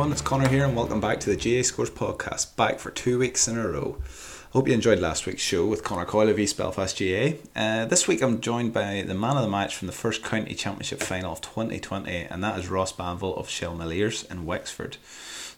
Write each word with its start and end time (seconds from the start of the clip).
Everyone. 0.00 0.12
It's 0.12 0.22
Conor 0.22 0.48
here, 0.48 0.64
and 0.64 0.74
welcome 0.74 0.98
back 0.98 1.20
to 1.20 1.28
the 1.28 1.36
GAA 1.36 1.62
Scores 1.62 1.90
podcast. 1.90 2.56
Back 2.56 2.78
for 2.78 2.90
two 2.90 3.18
weeks 3.18 3.46
in 3.46 3.58
a 3.58 3.68
row. 3.68 3.98
I 4.00 4.52
Hope 4.52 4.66
you 4.66 4.72
enjoyed 4.72 4.98
last 4.98 5.26
week's 5.26 5.42
show 5.42 5.66
with 5.66 5.84
Connor 5.84 6.06
Coyle 6.06 6.30
of 6.30 6.38
East 6.38 6.56
Belfast 6.56 6.98
GAA. 6.98 7.32
Uh, 7.54 7.84
this 7.84 8.08
week 8.08 8.22
I'm 8.22 8.40
joined 8.40 8.72
by 8.72 9.02
the 9.02 9.12
man 9.12 9.36
of 9.36 9.42
the 9.42 9.50
match 9.50 9.76
from 9.76 9.88
the 9.88 9.92
first 9.92 10.24
county 10.24 10.54
championship 10.54 11.02
final 11.02 11.34
of 11.34 11.42
2020, 11.42 12.16
and 12.30 12.42
that 12.42 12.58
is 12.58 12.70
Ross 12.70 12.92
Banville 12.92 13.36
of 13.36 13.48
Shelmaliers 13.48 14.28
in 14.30 14.46
Wexford. 14.46 14.96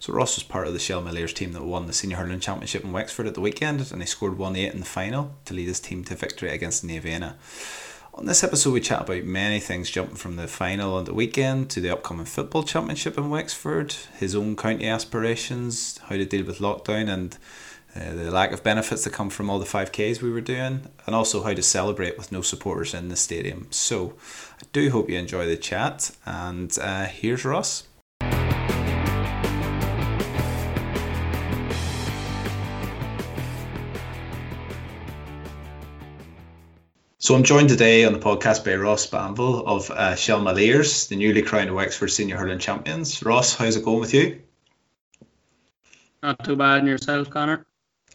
So 0.00 0.12
Ross 0.12 0.34
was 0.34 0.42
part 0.42 0.66
of 0.66 0.72
the 0.72 0.80
Shelmaliers 0.80 1.33
team 1.33 1.52
that 1.52 1.62
won 1.62 1.86
the 1.86 1.92
senior 1.92 2.16
hurling 2.16 2.41
championship 2.41 2.83
in 2.83 2.91
Wexford 2.91 3.28
at 3.28 3.34
the 3.34 3.41
weekend, 3.41 3.92
and 3.92 4.02
he 4.02 4.06
scored 4.06 4.38
1-8 4.38 4.72
in 4.72 4.80
the 4.80 4.84
final 4.84 5.36
to 5.45 5.55
lead 5.55 5.69
his 5.69 5.78
team 5.78 6.02
to 6.06 6.16
victory 6.16 6.50
against 6.50 6.84
Naomh 6.84 7.05
Eanna. 7.05 7.36
On 8.14 8.26
this 8.26 8.44
episode, 8.44 8.74
we 8.74 8.80
chat 8.82 9.00
about 9.00 9.24
many 9.24 9.58
things, 9.58 9.90
jumping 9.90 10.16
from 10.16 10.36
the 10.36 10.46
final 10.46 10.96
on 10.96 11.04
the 11.04 11.14
weekend 11.14 11.70
to 11.70 11.80
the 11.80 11.88
upcoming 11.88 12.26
football 12.26 12.62
championship 12.62 13.16
in 13.16 13.30
Wexford, 13.30 13.92
his 14.18 14.34
own 14.36 14.54
county 14.54 14.86
aspirations, 14.86 15.96
how 15.96 16.16
to 16.16 16.26
deal 16.26 16.44
with 16.44 16.58
lockdown, 16.58 17.08
and 17.08 17.38
uh, 17.96 18.14
the 18.14 18.30
lack 18.30 18.52
of 18.52 18.62
benefits 18.62 19.04
that 19.04 19.14
come 19.14 19.30
from 19.30 19.48
all 19.48 19.58
the 19.58 19.64
5Ks 19.64 20.20
we 20.20 20.30
were 20.30 20.42
doing, 20.42 20.88
and 21.06 21.14
also 21.16 21.42
how 21.42 21.54
to 21.54 21.62
celebrate 21.62 22.18
with 22.18 22.30
no 22.30 22.42
supporters 22.42 22.92
in 22.92 23.08
the 23.08 23.16
stadium. 23.16 23.66
So, 23.70 24.12
I 24.60 24.66
do 24.74 24.90
hope 24.90 25.08
you 25.08 25.18
enjoy 25.18 25.46
the 25.46 25.56
chat, 25.56 26.10
and 26.26 26.76
uh, 26.78 27.06
here's 27.06 27.47
Ross. 27.47 27.84
So 37.23 37.37
I'm 37.37 37.45
joined 37.45 37.69
today 37.69 38.05
on 38.05 38.12
the 38.12 38.19
podcast 38.19 38.65
by 38.65 38.75
Ross 38.75 39.06
Banville 39.06 39.65
of 39.65 39.92
uh, 39.92 40.15
Shelmaliers, 40.17 41.06
the 41.06 41.15
newly 41.15 41.42
crowned 41.42 41.73
Wexford 41.73 42.11
Senior 42.11 42.37
Hurling 42.37 42.59
Champions. 42.59 43.23
Ross, 43.23 43.55
how's 43.55 43.77
it 43.77 43.84
going 43.84 44.01
with 44.01 44.12
you? 44.12 44.42
Not 46.20 46.43
too 46.43 46.56
bad 46.56 46.81
in 46.81 46.89
yourself, 46.89 47.31
Conor. 47.31 47.65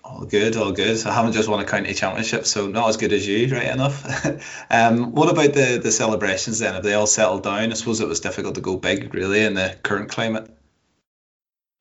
All 0.03 0.25
good, 0.25 0.57
all 0.57 0.73
good. 0.73 1.07
I 1.07 1.13
haven't 1.13 1.31
just 1.31 1.47
won 1.47 1.61
a 1.61 1.65
county 1.65 1.93
championship, 1.93 2.45
so 2.45 2.67
not 2.67 2.89
as 2.89 2.97
good 2.97 3.13
as 3.13 3.25
you, 3.25 3.47
right 3.55 3.71
enough. 3.71 4.25
um, 4.69 5.13
what 5.13 5.31
about 5.31 5.53
the, 5.53 5.79
the 5.81 5.91
celebrations 5.93 6.59
then? 6.59 6.73
Have 6.73 6.83
they 6.83 6.93
all 6.93 7.07
settled 7.07 7.43
down? 7.43 7.71
I 7.71 7.75
suppose 7.75 8.01
it 8.01 8.09
was 8.09 8.19
difficult 8.19 8.55
to 8.55 8.61
go 8.61 8.75
big, 8.75 9.13
really, 9.13 9.45
in 9.45 9.53
the 9.53 9.73
current 9.83 10.09
climate. 10.09 10.53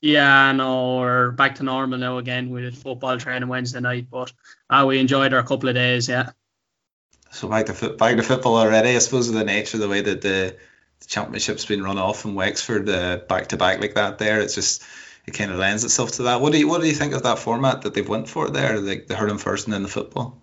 Yeah, 0.01 0.53
no, 0.53 0.99
we're 0.99 1.33
back 1.33 1.57
to 1.57 1.65
normal 1.65 1.99
now 1.99 2.19
again. 2.19 2.51
We 2.51 2.61
did 2.61 2.79
football 2.79 3.19
training 3.19 3.49
Wednesday 3.49 3.81
night, 3.81 4.07
but 4.13 4.33
uh, 4.71 4.85
we 4.87 5.01
enjoyed 5.01 5.35
our 5.35 5.43
couple 5.43 5.69
of 5.69 5.75
days, 5.75 6.09
yeah. 6.09 6.31
So 7.37 7.48
back 7.48 7.67
to 7.67 7.91
back 7.91 8.17
to 8.17 8.23
football 8.23 8.56
already. 8.56 8.97
I 8.97 8.98
suppose 8.98 9.29
of 9.29 9.34
the 9.34 9.45
nature 9.45 9.77
of 9.77 9.83
the 9.83 9.91
way 9.91 10.01
that 10.01 10.23
the, 10.23 10.56
the 11.01 11.06
championship's 11.06 11.67
been 11.67 11.83
run 11.83 11.98
off 11.98 12.25
in 12.25 12.34
Wexford, 12.34 12.87
back 13.29 13.48
to 13.48 13.59
back 13.59 13.79
like 13.79 13.95
that. 13.95 14.17
There, 14.17 14.41
it's 14.41 14.55
just 14.55 14.83
it 15.27 15.33
kind 15.33 15.51
of 15.51 15.59
lends 15.59 15.84
itself 15.84 16.12
to 16.12 16.23
that. 16.25 16.41
What 16.41 16.53
do 16.53 16.59
you 16.59 16.67
what 16.67 16.81
do 16.81 16.87
you 16.87 16.95
think 16.95 17.12
of 17.12 17.25
that 17.25 17.39
format 17.39 17.83
that 17.83 17.92
they've 17.92 18.09
went 18.09 18.31
for 18.31 18.48
there, 18.48 18.81
like 18.81 19.07
the 19.07 19.17
hurling 19.17 19.37
first 19.37 19.67
and 19.67 19.75
then 19.75 19.83
the 19.83 19.89
football? 19.89 20.41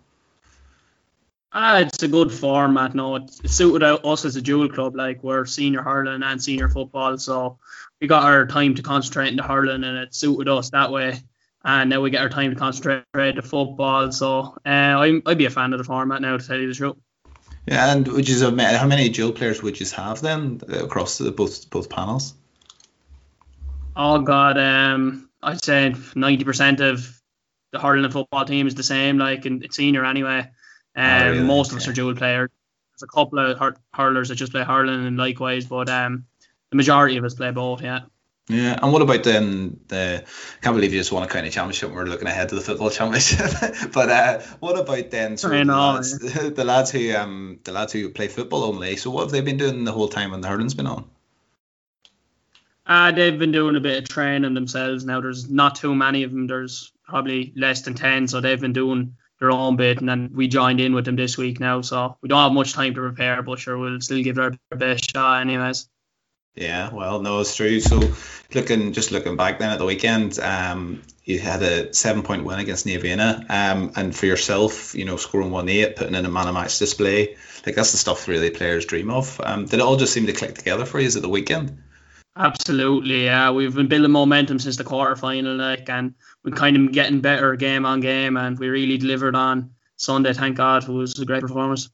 Ah, 1.52 1.80
it's 1.80 2.04
a 2.04 2.08
good 2.08 2.32
format. 2.32 2.94
No, 2.94 3.16
it, 3.16 3.32
it 3.44 3.50
suited 3.50 3.84
us 3.84 4.26
as 4.26 4.36
a 4.36 4.42
dual 4.42 4.70
club. 4.70 4.96
Like 4.96 5.24
we're 5.24 5.46
senior 5.46 5.82
hurling 5.82 6.22
and 6.22 6.44
senior 6.44 6.70
football, 6.70 7.18
so 7.18 7.58
we 8.00 8.06
got 8.06 8.24
our 8.24 8.46
time 8.46 8.76
to 8.76 8.84
concentrate 8.84 9.30
into 9.30 9.42
hurling, 9.42 9.84
and 9.84 9.98
it 9.98 10.14
suited 10.14 10.48
us 10.48 10.70
that 10.70 10.92
way 10.92 11.24
and 11.64 11.90
now 11.90 12.02
we 12.02 12.10
get 12.10 12.22
our 12.22 12.30
time 12.30 12.52
to 12.52 12.60
concentrate 12.60 13.04
to 13.14 13.42
football. 13.42 14.12
So 14.12 14.58
uh, 14.66 14.70
I'm, 14.70 15.22
I'd 15.26 15.38
be 15.38 15.46
a 15.46 15.50
fan 15.50 15.74
of 15.74 15.78
the 15.78 15.84
format 15.84 16.22
now, 16.22 16.38
to 16.38 16.46
tell 16.46 16.60
you 16.60 16.68
the 16.68 16.74
truth. 16.74 16.98
Yeah, 17.66 17.94
and 17.94 18.08
which 18.08 18.30
is 18.30 18.42
a, 18.42 18.78
how 18.78 18.88
many 18.88 19.08
dual 19.10 19.32
players 19.32 19.64
would 19.64 19.80
you 19.80 19.86
have 19.96 20.22
then 20.22 20.60
across 20.70 21.18
the, 21.18 21.32
both 21.32 21.70
both 21.70 21.90
panels? 21.90 22.34
Oh 23.96 24.20
God, 24.20 24.58
um, 24.58 25.30
I'd 25.42 25.64
say 25.64 25.96
ninety 26.16 26.44
percent 26.44 26.82
of 26.82 27.22
the 27.72 27.80
hurling 27.80 28.04
and 28.04 28.12
football 28.14 28.44
team 28.44 28.68
is 28.68 28.76
the 28.76 28.84
same. 28.84 29.18
Like 29.18 29.46
in 29.46 29.66
senior 29.72 30.04
anyway. 30.04 30.50
Um, 30.96 31.22
oh, 31.22 31.32
really? 31.32 31.44
most 31.44 31.72
of 31.72 31.78
us 31.78 31.88
are 31.88 31.94
dual 31.94 32.16
players. 32.16 32.50
There's 32.92 33.04
a 33.04 33.08
couple 33.08 33.40
of 33.40 33.58
hur- 33.58 33.78
hurlers 33.94 34.30
that 34.30 34.36
just 34.36 34.52
play 34.52 34.64
hurling 34.64 35.06
and 35.06 35.18
likewise, 35.18 35.66
but 35.66 35.90
um, 35.90 36.26
the 36.70 36.76
majority 36.76 37.18
of 37.18 37.24
us 37.24 37.34
play 37.34 37.52
both. 37.52 37.82
Yeah. 37.82 38.02
Yeah, 38.50 38.78
and 38.82 38.92
what 38.92 39.02
about 39.02 39.24
then 39.24 39.80
the? 39.88 40.26
Can't 40.62 40.76
believe 40.76 40.92
you 40.92 41.00
just 41.00 41.14
won 41.14 41.24
a 41.24 41.28
county 41.28 41.50
championship. 41.50 41.92
We're 41.92 42.04
looking 42.04 42.28
ahead 42.28 42.50
to 42.50 42.56
the 42.56 42.62
football 42.62 42.90
championship. 42.92 43.52
but 43.94 44.10
uh, 44.10 44.40
what 44.60 44.78
about 44.78 45.12
then? 45.12 45.38
Sort 45.38 45.56
of 45.56 45.68
the, 45.68 45.74
lads, 45.74 46.20
the 46.56 46.64
lads 46.66 46.92
who 46.92 47.16
um 47.16 47.60
the 47.64 47.72
lads 47.72 47.94
who 47.94 48.10
play 48.10 48.28
football 48.28 48.66
only. 48.66 48.98
So 48.98 49.12
what 49.12 49.22
have 49.22 49.32
they 49.32 49.40
been 49.40 49.58
doing 49.58 49.86
the 49.86 49.94
whole 49.94 50.10
time 50.10 50.32
when 50.32 50.42
the 50.42 50.50
hurling's 50.50 50.74
been 50.74 50.88
on? 50.88 51.06
Uh, 52.86 53.14
they've 53.14 53.40
been 53.40 53.54
doing 53.54 53.78
a 53.78 53.80
bit 53.80 54.04
of 54.04 54.10
training 54.10 54.54
themselves 54.54 55.06
now. 55.06 55.22
There's 55.22 55.50
not 55.50 55.76
too 55.76 55.96
many 55.96 56.24
of 56.24 56.32
them. 56.32 56.48
There's 56.48 56.92
probably 57.06 57.54
less 57.56 57.84
than 57.84 57.94
ten, 57.94 58.28
so 58.28 58.42
they've 58.42 58.60
been 58.60 58.74
doing 58.74 59.16
their 59.40 59.52
own 59.52 59.78
bit, 59.78 60.00
and 60.00 60.10
then 60.10 60.32
we 60.34 60.50
joined 60.50 60.82
in 60.82 60.94
with 60.94 61.06
them 61.06 61.16
this 61.16 61.38
week 61.38 61.62
now. 61.62 61.80
So 61.80 62.18
we 62.22 62.28
don't 62.28 62.44
have 62.44 62.52
much 62.52 62.74
time 62.74 62.94
to 62.94 63.00
prepare, 63.00 63.42
but 63.42 63.60
sure 63.60 63.78
we'll 63.78 64.02
still 64.02 64.22
give 64.22 64.38
it 64.38 64.42
our 64.72 64.78
best 64.78 65.12
shot, 65.14 65.40
anyways. 65.40 65.88
Yeah, 66.56 66.94
well, 66.94 67.20
no, 67.20 67.40
it's 67.40 67.56
true. 67.56 67.80
So, 67.80 68.00
looking 68.54 68.94
just 68.94 69.12
looking 69.12 69.36
back 69.36 69.58
then 69.58 69.72
at 69.72 69.80
the 69.80 69.86
weekend, 69.86 70.38
um, 70.40 71.02
you 71.24 71.40
had 71.40 71.64
a 71.64 71.94
seven 71.94 72.22
point 72.22 72.44
win 72.44 72.60
against 72.60 72.86
Naomh 72.86 73.04
Eanna, 73.04 73.46
um, 73.50 73.92
and 73.96 74.16
for 74.16 74.28
yourself, 74.28 74.94
you 74.94 75.06
know, 75.06 75.18
scoring 75.18 75.50
one 75.50 75.68
eight, 75.70 75.96
putting 75.96 76.14
in 76.14 76.26
a 76.26 76.30
man 76.30 76.48
of 76.48 76.54
match 76.54 76.78
display, 76.78 77.38
like 77.66 77.76
that's 77.76 77.92
the 77.92 77.98
stuff 77.98 78.28
really 78.28 78.52
players 78.52 78.86
dream 78.86 79.10
of. 79.10 79.42
Um, 79.44 79.66
did 79.66 79.76
it 79.76 79.82
all 79.82 79.96
just 79.96 80.14
seem 80.14 80.28
to 80.28 80.34
click 80.34 80.56
together 80.56 80.86
for 80.86 81.00
you 81.00 81.08
at 81.08 81.22
the 81.22 81.30
weekend? 81.30 81.82
Absolutely, 82.36 83.26
yeah. 83.26 83.52
We've 83.52 83.74
been 83.74 83.88
building 83.88 84.12
momentum 84.12 84.60
since 84.60 84.78
the 84.78 84.84
quarter 84.84 85.16
final, 85.16 85.56
like, 85.56 85.90
and 85.90 86.14
we're 86.44 86.56
kind 86.56 86.76
of 86.78 86.92
getting 86.92 87.22
better 87.22 87.56
game 87.56 87.86
on 87.86 88.00
game, 88.00 88.38
and 88.38 88.60
we 88.60 88.70
really 88.70 88.98
delivered 88.98 89.36
on 89.36 89.72
Sunday. 89.98 90.34
Thank 90.34 90.58
God, 90.58 90.84
it 90.84 90.90
was 90.90 91.18
a 91.20 91.26
great 91.26 91.42
performance. 91.42 91.90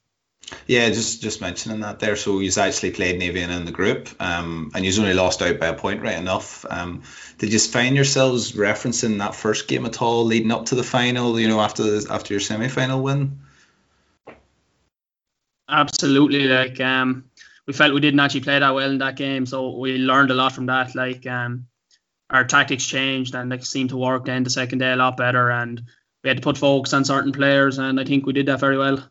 Yeah, 0.67 0.89
just 0.89 1.21
just 1.21 1.41
mentioning 1.41 1.81
that 1.81 1.99
there. 1.99 2.15
So 2.15 2.39
you 2.39 2.51
actually 2.57 2.91
played 2.91 3.19
Naomh 3.19 3.35
Eanna 3.35 3.57
in 3.57 3.65
the 3.65 3.71
group, 3.71 4.09
um, 4.19 4.71
and 4.73 4.85
you 4.85 5.01
only 5.01 5.13
lost 5.13 5.41
out 5.41 5.59
by 5.59 5.67
a 5.67 5.73
point, 5.73 6.01
right 6.01 6.17
enough. 6.17 6.65
Um, 6.69 7.03
did 7.37 7.53
you 7.53 7.59
find 7.59 7.95
yourselves 7.95 8.53
referencing 8.53 9.19
that 9.19 9.35
first 9.35 9.67
game 9.67 9.85
at 9.85 10.01
all, 10.01 10.25
leading 10.25 10.51
up 10.51 10.67
to 10.67 10.75
the 10.75 10.83
final? 10.83 11.39
You 11.39 11.47
know, 11.47 11.59
after 11.59 11.83
the, 11.83 12.07
after 12.11 12.33
your 12.33 12.41
semi 12.41 12.67
final 12.67 13.01
win. 13.01 13.39
Absolutely, 15.67 16.47
like 16.47 16.79
um, 16.79 17.25
we 17.67 17.73
felt 17.73 17.93
we 17.93 18.01
didn't 18.01 18.19
actually 18.19 18.41
play 18.41 18.59
that 18.59 18.73
well 18.73 18.89
in 18.89 18.97
that 18.99 19.15
game, 19.15 19.45
so 19.45 19.77
we 19.77 19.97
learned 19.97 20.31
a 20.31 20.35
lot 20.35 20.53
from 20.53 20.67
that. 20.67 20.95
Like 20.95 21.27
um, 21.27 21.67
our 22.29 22.43
tactics 22.43 22.85
changed 22.85 23.35
and 23.35 23.51
they 23.51 23.59
seemed 23.59 23.89
to 23.89 23.97
work 23.97 24.25
then 24.25 24.43
the 24.43 24.49
second 24.49 24.79
day 24.79 24.91
a 24.91 24.95
lot 24.95 25.17
better, 25.17 25.51
and 25.51 25.83
we 26.23 26.29
had 26.29 26.37
to 26.37 26.43
put 26.43 26.57
focus 26.57 26.93
on 26.93 27.05
certain 27.05 27.31
players, 27.31 27.77
and 27.77 27.99
I 27.99 28.03
think 28.03 28.25
we 28.25 28.33
did 28.33 28.47
that 28.47 28.59
very 28.59 28.77
well. 28.77 29.03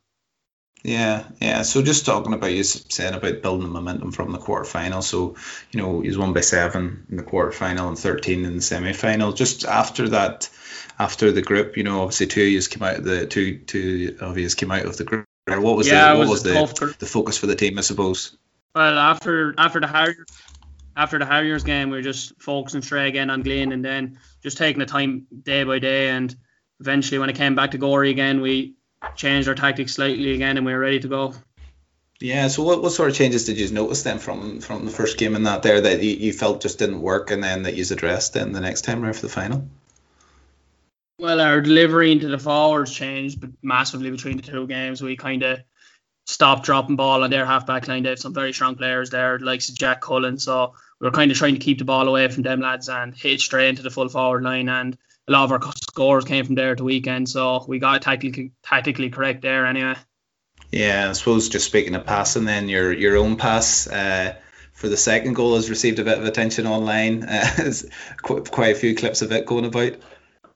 Yeah, 0.85 1.25
yeah. 1.41 1.63
So 1.63 1.83
just 1.83 2.07
talking 2.07 2.33
about 2.33 2.53
you 2.53 2.63
saying 2.63 3.15
about 3.15 3.43
building 3.43 3.67
the 3.67 3.73
momentum 3.73 4.13
from 4.13 4.33
the 4.33 4.39
quarter 4.39 4.65
final. 4.65 5.03
So, 5.03 5.35
you 5.73 5.83
know, 5.83 6.01
he's 6.01 6.17
won 6.17 6.33
by 6.33 6.41
seven 6.41 7.07
in 7.11 7.17
the 7.17 7.23
quarter 7.25 7.53
final 7.53 7.89
and 7.89 7.99
thirteen 7.99 8.45
in 8.45 8.57
the 8.57 8.63
semi 8.63 8.93
final. 8.93 9.33
Just 9.33 9.65
after 9.65 10.09
that, 10.11 10.49
after 10.99 11.33
the 11.33 11.43
group, 11.43 11.77
you 11.77 11.83
know, 11.83 12.03
obviously 12.03 12.29
two 12.29 12.43
of 12.43 12.49
you 12.49 12.63
came 12.63 12.83
out 12.83 12.97
of 12.97 13.05
the 13.05 13.27
two 13.27 13.59
two 13.59 14.17
of 14.21 14.39
you 14.39 14.49
came 14.51 14.71
out 14.71 14.87
of 14.87 14.97
the 14.97 15.05
group. 15.05 15.27
What 15.47 15.77
was 15.77 15.89
yeah, 15.89 16.13
the 16.13 16.19
what 16.19 16.29
was, 16.29 16.45
was 16.45 16.79
the, 16.79 16.97
the 16.99 17.07
focus 17.07 17.39
for 17.39 17.47
the 17.47 17.57
team, 17.57 17.79
I 17.79 17.81
suppose? 17.81 18.37
Well, 18.75 18.99
after 18.99 19.55
after 19.59 19.81
the 19.81 19.89
Harriers 19.89 20.27
after 20.97 21.19
the 21.19 21.27
Harriers 21.27 21.65
game, 21.65 21.91
we 21.91 21.99
are 21.99 22.03
just 22.03 22.41
focusing 22.41 22.83
straight 22.83 23.07
again 23.07 23.31
on 23.31 23.43
Glynn 23.43 23.73
and 23.73 23.85
then 23.85 24.19
just 24.43 24.59
taking 24.59 24.81
the 24.81 24.87
time 24.87 25.27
day 25.43 25.65
by 25.65 25.79
day. 25.79 26.11
And 26.11 26.35
eventually, 26.81 27.19
when 27.19 27.31
it 27.31 27.37
came 27.37 27.55
back 27.55 27.71
to 27.71 27.79
Gorey 27.79 28.11
again, 28.11 28.41
we 28.41 28.75
changed 29.17 29.49
our 29.49 29.55
tactics 29.55 29.95
slightly 29.95 30.33
again, 30.33 30.57
and 30.57 30.67
we 30.67 30.73
were 30.73 30.79
ready 30.79 31.01
to 31.01 31.09
go. 31.09 31.35
Yeah. 32.21 32.49
So 32.49 32.65
what, 32.65 32.83
what 32.83 32.93
sort 32.93 33.11
of 33.11 33.17
changes 33.17 33.45
did 33.45 33.59
you 33.59 33.71
notice 33.71 34.03
then 34.03 34.19
from 34.19 34.61
from 34.61 34.85
the 34.85 34.91
first 34.91 35.19
game 35.19 35.37
and 35.37 35.47
that 35.47 35.63
there 35.63 35.81
that 35.81 36.03
you, 36.03 36.11
you 36.11 36.33
felt 36.33 36.61
just 36.61 36.79
didn't 36.79 37.01
work, 37.01 37.31
and 37.31 37.43
then 37.43 37.63
that 37.63 37.75
you 37.75 37.85
addressed 37.91 38.35
then 38.35 38.53
the 38.53 38.61
next 38.61 38.83
time 38.83 39.05
around 39.05 39.15
for 39.15 39.23
the 39.23 39.29
final? 39.29 39.69
Well, 41.21 41.41
our 41.41 41.61
delivery 41.61 42.13
into 42.13 42.29
the 42.29 42.39
forwards 42.39 42.93
changed 42.93 43.45
massively 43.63 44.11
between 44.11 44.37
the 44.37 44.43
two 44.43 44.67
games. 44.69 45.03
We 45.03 45.17
kind 45.17 45.43
of 45.43 45.61
stopped 46.27 46.65
dropping 46.65 46.95
ball 46.97 47.25
on 47.25 47.31
their 47.31 47.47
half 47.47 47.67
back 47.67 47.89
line. 47.89 48.05
They 48.05 48.11
have 48.11 48.19
some 48.21 48.35
very 48.35 48.53
strong 48.53 48.77
players 48.77 49.11
there, 49.11 49.39
like 49.39 49.61
Jack 49.61 50.01
Cullen. 50.01 50.39
So 50.39 50.75
we 51.01 51.07
were 51.07 51.13
kind 51.13 51.31
of 51.31 51.37
trying 51.37 51.55
to 51.55 51.61
keep 51.61 51.79
the 51.79 51.85
ball 51.85 52.07
away 52.07 52.29
from 52.29 52.45
them 52.45 52.61
lads 52.61 52.89
and 52.89 53.15
hit 53.15 53.41
straight 53.41 53.69
into 53.69 53.83
the 53.83 53.91
full 53.91 54.09
forward 54.09 54.45
line. 54.45 54.69
And 54.69 54.97
a 55.29 55.33
lot 55.33 55.45
of 55.45 55.53
our 55.53 55.73
scores 55.77 56.25
came 56.25 56.45
from 56.45 56.55
there 56.55 56.73
at 56.73 56.79
the 56.79 56.85
weekend, 56.85 57.29
so 57.29 57.65
we 57.69 57.79
got 57.79 58.03
tactically 58.03 58.53
tactically 58.63 59.11
correct 59.11 59.43
there 59.43 59.67
anyway. 59.67 59.95
Yeah, 60.73 61.09
I 61.11 61.13
suppose 61.13 61.49
just 61.49 61.67
speaking 61.67 61.95
of 61.95 62.07
passing, 62.07 62.45
then 62.45 62.69
your 62.69 62.93
your 62.93 63.17
own 63.17 63.37
pass 63.37 63.87
uh, 63.87 64.37
for 64.73 64.89
the 64.89 64.97
second 64.97 65.35
goal 65.35 65.55
has 65.57 65.71
received 65.71 65.99
a 65.99 66.05
bit 66.05 66.19
of 66.19 66.25
attention 66.25 66.67
online. 66.67 67.27
Uh, 67.29 67.73
quite, 68.23 68.51
quite 68.51 68.77
a 68.77 68.79
few 68.79 68.95
clips 68.95 69.23
of 69.23 69.33
it 69.33 69.47
going 69.47 69.65
about. 69.65 69.93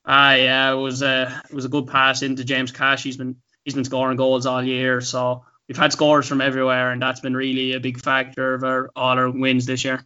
Ah, 0.04 0.34
yeah, 0.34 0.72
it 0.72 0.76
was 0.76 1.02
a 1.02 1.42
it 1.48 1.54
was 1.54 1.64
a 1.64 1.68
good 1.68 1.86
pass 1.86 2.22
into 2.22 2.44
James 2.44 2.72
Cash. 2.72 3.02
He's 3.02 3.16
been 3.16 3.36
he's 3.64 3.74
been 3.74 3.84
scoring 3.84 4.16
goals 4.16 4.46
all 4.46 4.62
year, 4.62 5.00
so 5.00 5.44
we've 5.68 5.76
had 5.76 5.92
scores 5.92 6.26
from 6.26 6.40
everywhere, 6.40 6.90
and 6.90 7.00
that's 7.00 7.20
been 7.20 7.36
really 7.36 7.72
a 7.72 7.80
big 7.80 8.00
factor 8.00 8.54
of 8.54 8.64
our 8.64 8.90
all 8.96 9.18
our 9.18 9.30
wins 9.30 9.66
this 9.66 9.84
year. 9.84 10.04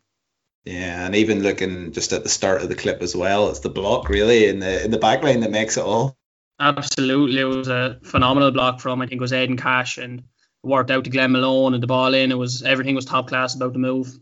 Yeah, 0.67 1.07
and 1.07 1.15
even 1.15 1.45
looking 1.45 1.93
just 1.93 2.13
at 2.13 2.25
the 2.25 2.29
start 2.29 2.61
of 2.61 2.69
the 2.69 2.75
clip 2.75 3.01
as 3.01 3.15
well, 3.15 3.49
it's 3.49 3.61
the 3.61 3.71
block 3.71 4.09
really 4.09 4.47
in 4.47 4.59
the 4.59 4.85
in 4.85 4.91
the 4.91 4.99
back 4.99 5.23
line 5.23 5.41
that 5.41 5.53
makes 5.53 5.77
it 5.77 5.85
all. 5.85 6.19
Absolutely, 6.59 7.41
it 7.41 7.45
was 7.45 7.69
a 7.69 8.01
phenomenal 8.03 8.51
block 8.51 8.81
from 8.81 9.01
I 9.01 9.07
think 9.07 9.21
it 9.21 9.23
was 9.23 9.33
Aidan 9.33 9.57
Cash 9.57 9.99
and 9.99 10.25
worked 10.65 10.91
out 10.91 11.05
to 11.05 11.11
Glenn 11.11 11.31
Malone 11.31 11.75
and 11.75 11.83
the 11.83 11.87
ball 11.87 12.15
in. 12.15 12.33
It 12.33 12.39
was 12.39 12.65
everything 12.65 12.97
was 12.97 13.05
top 13.05 13.29
class 13.29 13.55
about 13.55 13.75
the 13.75 13.79
move. 13.79 14.19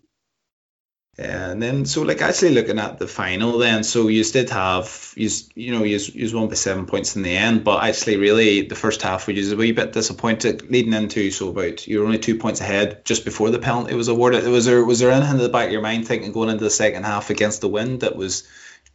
And 1.17 1.63
then 1.63 1.87
so 1.87 2.03
like 2.03 2.21
actually 2.23 2.55
looking 2.55 2.81
at 2.81 2.99
the 2.99 3.07
final 3.07 3.59
then, 3.59 3.85
so 3.85 4.09
you 4.09 4.25
did 4.25 4.51
have 4.51 5.15
you 5.17 5.31
you 5.55 5.71
know 5.71 5.85
you 5.85 6.01
you 6.13 6.37
won 6.37 6.49
by 6.49 6.55
seven 6.55 6.87
points 6.87 7.15
in 7.15 7.23
the 7.23 7.37
end, 7.37 7.63
but 7.63 7.85
actually 7.85 8.17
really 8.17 8.63
the 8.63 8.75
first 8.75 9.01
half 9.01 9.29
was 9.29 9.53
a 9.53 9.57
wee 9.57 9.71
bit 9.71 9.93
disappointed 9.93 10.69
leading 10.73 10.93
into 10.93 11.31
so 11.31 11.51
about 11.51 11.87
you 11.87 12.01
were 12.01 12.07
only 12.07 12.19
two 12.19 12.37
points 12.37 12.61
ahead 12.61 13.05
just 13.05 13.25
before 13.25 13.51
the 13.51 13.61
penalty 13.61 13.95
was 13.95 14.09
awarded. 14.09 14.45
Was 14.49 14.65
there 14.65 14.85
was 14.85 14.99
there 14.99 15.13
anything 15.13 15.37
in 15.37 15.43
the 15.43 15.49
back 15.49 15.67
of 15.67 15.73
your 15.73 15.83
mind 15.83 16.09
thinking 16.09 16.33
going 16.33 16.49
into 16.49 16.65
the 16.65 16.71
second 16.71 17.05
half 17.05 17.31
against 17.31 17.61
the 17.61 17.69
wind 17.69 18.01
that 18.01 18.17
was, 18.17 18.49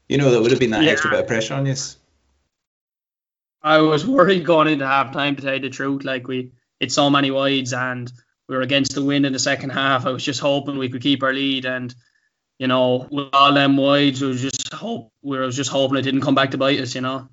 you 0.09 0.17
know, 0.17 0.31
that 0.31 0.41
would 0.41 0.51
have 0.51 0.59
been 0.59 0.71
that 0.71 0.83
yeah. 0.83 0.91
extra 0.91 1.11
bit 1.11 1.21
of 1.21 1.27
pressure 1.27 1.53
on 1.53 1.67
you? 1.67 1.75
I 3.63 3.77
was 3.77 4.05
worried 4.05 4.45
going 4.45 4.67
into 4.67 4.85
half 4.85 5.13
time 5.13 5.37
to 5.37 5.41
tell 5.41 5.53
you 5.53 5.61
the 5.61 5.69
truth. 5.69 6.03
Like 6.03 6.27
we 6.27 6.51
it's 6.81 6.95
so 6.95 7.09
many 7.09 7.31
wides 7.31 7.71
and 7.71 8.11
we 8.49 8.57
were 8.57 8.61
against 8.61 8.93
the 8.93 9.05
wind 9.05 9.25
in 9.25 9.31
the 9.31 9.39
second 9.39 9.69
half. 9.69 10.05
I 10.05 10.09
was 10.11 10.25
just 10.25 10.41
hoping 10.41 10.77
we 10.77 10.89
could 10.89 11.01
keep 11.01 11.23
our 11.23 11.31
lead 11.31 11.63
and 11.63 11.95
you 12.59 12.67
know, 12.67 13.07
with 13.09 13.29
all 13.33 13.53
them 13.53 13.77
wides, 13.77 14.21
we 14.21 14.27
was 14.27 14.41
just 14.41 14.73
hope 14.73 15.11
we 15.23 15.39
was 15.39 15.55
just 15.55 15.71
hoping 15.71 15.97
it 15.97 16.03
didn't 16.03 16.21
come 16.21 16.35
back 16.35 16.51
to 16.51 16.57
bite 16.57 16.79
us, 16.79 16.93
you 16.93 17.01
know. 17.01 17.29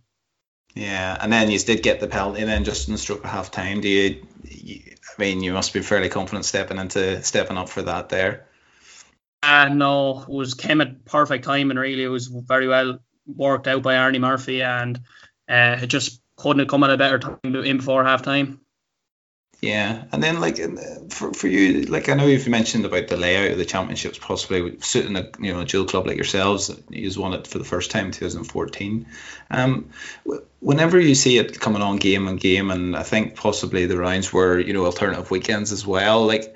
Yeah, 0.74 1.16
and 1.20 1.32
then 1.32 1.50
you 1.50 1.58
did 1.58 1.82
get 1.82 2.00
the 2.00 2.06
penalty, 2.06 2.40
and 2.40 2.48
then 2.48 2.64
just 2.64 2.88
in 2.88 2.92
the 2.92 2.98
stroke 2.98 3.24
of 3.24 3.30
half 3.30 3.50
time, 3.50 3.80
do 3.80 3.88
you, 3.88 4.26
you? 4.44 4.80
I 4.86 5.20
mean, 5.20 5.42
you 5.42 5.52
must 5.52 5.72
be 5.72 5.80
fairly 5.80 6.08
confident 6.08 6.44
stepping 6.44 6.78
into 6.78 7.22
stepping 7.22 7.56
up 7.56 7.68
for 7.68 7.82
that 7.82 8.08
there. 8.08 8.46
Uh, 9.42 9.68
no, 9.68 10.22
it 10.22 10.28
was 10.28 10.54
came 10.54 10.80
at 10.80 11.04
perfect 11.04 11.44
time, 11.44 11.70
and 11.70 11.78
really 11.78 12.04
it 12.04 12.08
was 12.08 12.28
very 12.28 12.68
well 12.68 13.00
worked 13.26 13.66
out 13.66 13.82
by 13.82 13.94
Arnie 13.94 14.20
Murphy, 14.20 14.62
and 14.62 15.00
uh, 15.48 15.78
it 15.82 15.88
just 15.88 16.20
couldn't 16.36 16.60
have 16.60 16.68
come 16.68 16.84
at 16.84 16.90
a 16.90 16.96
better 16.96 17.18
time 17.18 17.38
in 17.42 17.78
before 17.78 18.04
half 18.04 18.22
time. 18.22 18.60
Yeah, 19.62 20.04
and 20.12 20.22
then 20.22 20.38
like 20.40 20.58
for, 21.10 21.32
for 21.32 21.48
you, 21.48 21.82
like 21.82 22.10
I 22.10 22.14
know 22.14 22.26
you've 22.26 22.46
mentioned 22.46 22.84
about 22.84 23.08
the 23.08 23.16
layout 23.16 23.52
of 23.52 23.58
the 23.58 23.64
championships 23.64 24.18
possibly 24.18 24.78
suiting 24.80 25.16
a 25.16 25.30
you 25.40 25.52
know 25.52 25.60
a 25.60 25.64
dual 25.64 25.86
club 25.86 26.06
like 26.06 26.16
yourselves. 26.16 26.70
You 26.90 27.10
won 27.16 27.32
it 27.32 27.46
for 27.46 27.56
the 27.58 27.64
first 27.64 27.90
time 27.90 28.06
in 28.06 28.12
2014. 28.12 29.06
Um, 29.50 29.90
whenever 30.60 31.00
you 31.00 31.14
see 31.14 31.38
it 31.38 31.58
coming 31.58 31.80
on 31.80 31.96
game 31.96 32.28
and 32.28 32.38
game, 32.38 32.70
and 32.70 32.94
I 32.94 33.02
think 33.02 33.34
possibly 33.34 33.86
the 33.86 33.96
rounds 33.96 34.30
were 34.30 34.58
you 34.58 34.74
know 34.74 34.84
alternative 34.84 35.30
weekends 35.30 35.72
as 35.72 35.86
well. 35.86 36.26
Like 36.26 36.54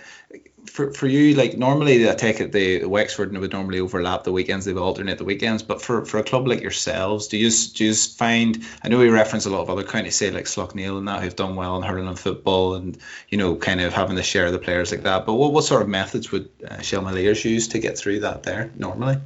for, 0.66 0.92
for 0.92 1.06
you, 1.06 1.34
like 1.34 1.56
normally 1.56 2.08
I 2.08 2.14
take 2.14 2.40
it 2.40 2.52
the 2.52 2.84
Wexford 2.84 3.28
and 3.28 3.36
it 3.36 3.40
would 3.40 3.52
normally 3.52 3.80
overlap 3.80 4.24
the 4.24 4.32
weekends, 4.32 4.64
they 4.64 4.72
would 4.72 4.82
alternate 4.82 5.18
the 5.18 5.24
weekends. 5.24 5.62
But 5.62 5.82
for, 5.82 6.04
for 6.04 6.18
a 6.18 6.22
club 6.22 6.46
like 6.46 6.60
yourselves, 6.60 7.28
do 7.28 7.36
you 7.36 7.50
do 7.50 7.84
you 7.84 7.94
find? 7.94 8.64
I 8.82 8.88
know 8.88 8.98
we 8.98 9.08
reference 9.08 9.46
a 9.46 9.50
lot 9.50 9.62
of 9.62 9.70
other 9.70 9.84
counties, 9.84 10.16
say 10.16 10.30
like 10.30 10.44
Slaughtneil 10.44 10.98
and 10.98 11.08
that, 11.08 11.22
who've 11.22 11.36
done 11.36 11.56
well 11.56 11.76
in 11.76 11.82
hurling 11.82 12.08
and 12.08 12.18
football, 12.18 12.74
and 12.74 12.98
you 13.28 13.38
know, 13.38 13.56
kind 13.56 13.80
of 13.80 13.92
having 13.92 14.16
to 14.16 14.22
share 14.22 14.46
of 14.46 14.52
the 14.52 14.58
players 14.58 14.90
like 14.90 15.02
that. 15.02 15.26
But 15.26 15.34
what, 15.34 15.52
what 15.52 15.64
sort 15.64 15.82
of 15.82 15.88
methods 15.88 16.30
would 16.32 16.48
uh, 16.66 16.76
Shelmaliers 16.76 17.44
use 17.44 17.68
to 17.68 17.78
get 17.78 17.98
through 17.98 18.20
that 18.20 18.42
there 18.42 18.70
normally? 18.76 19.16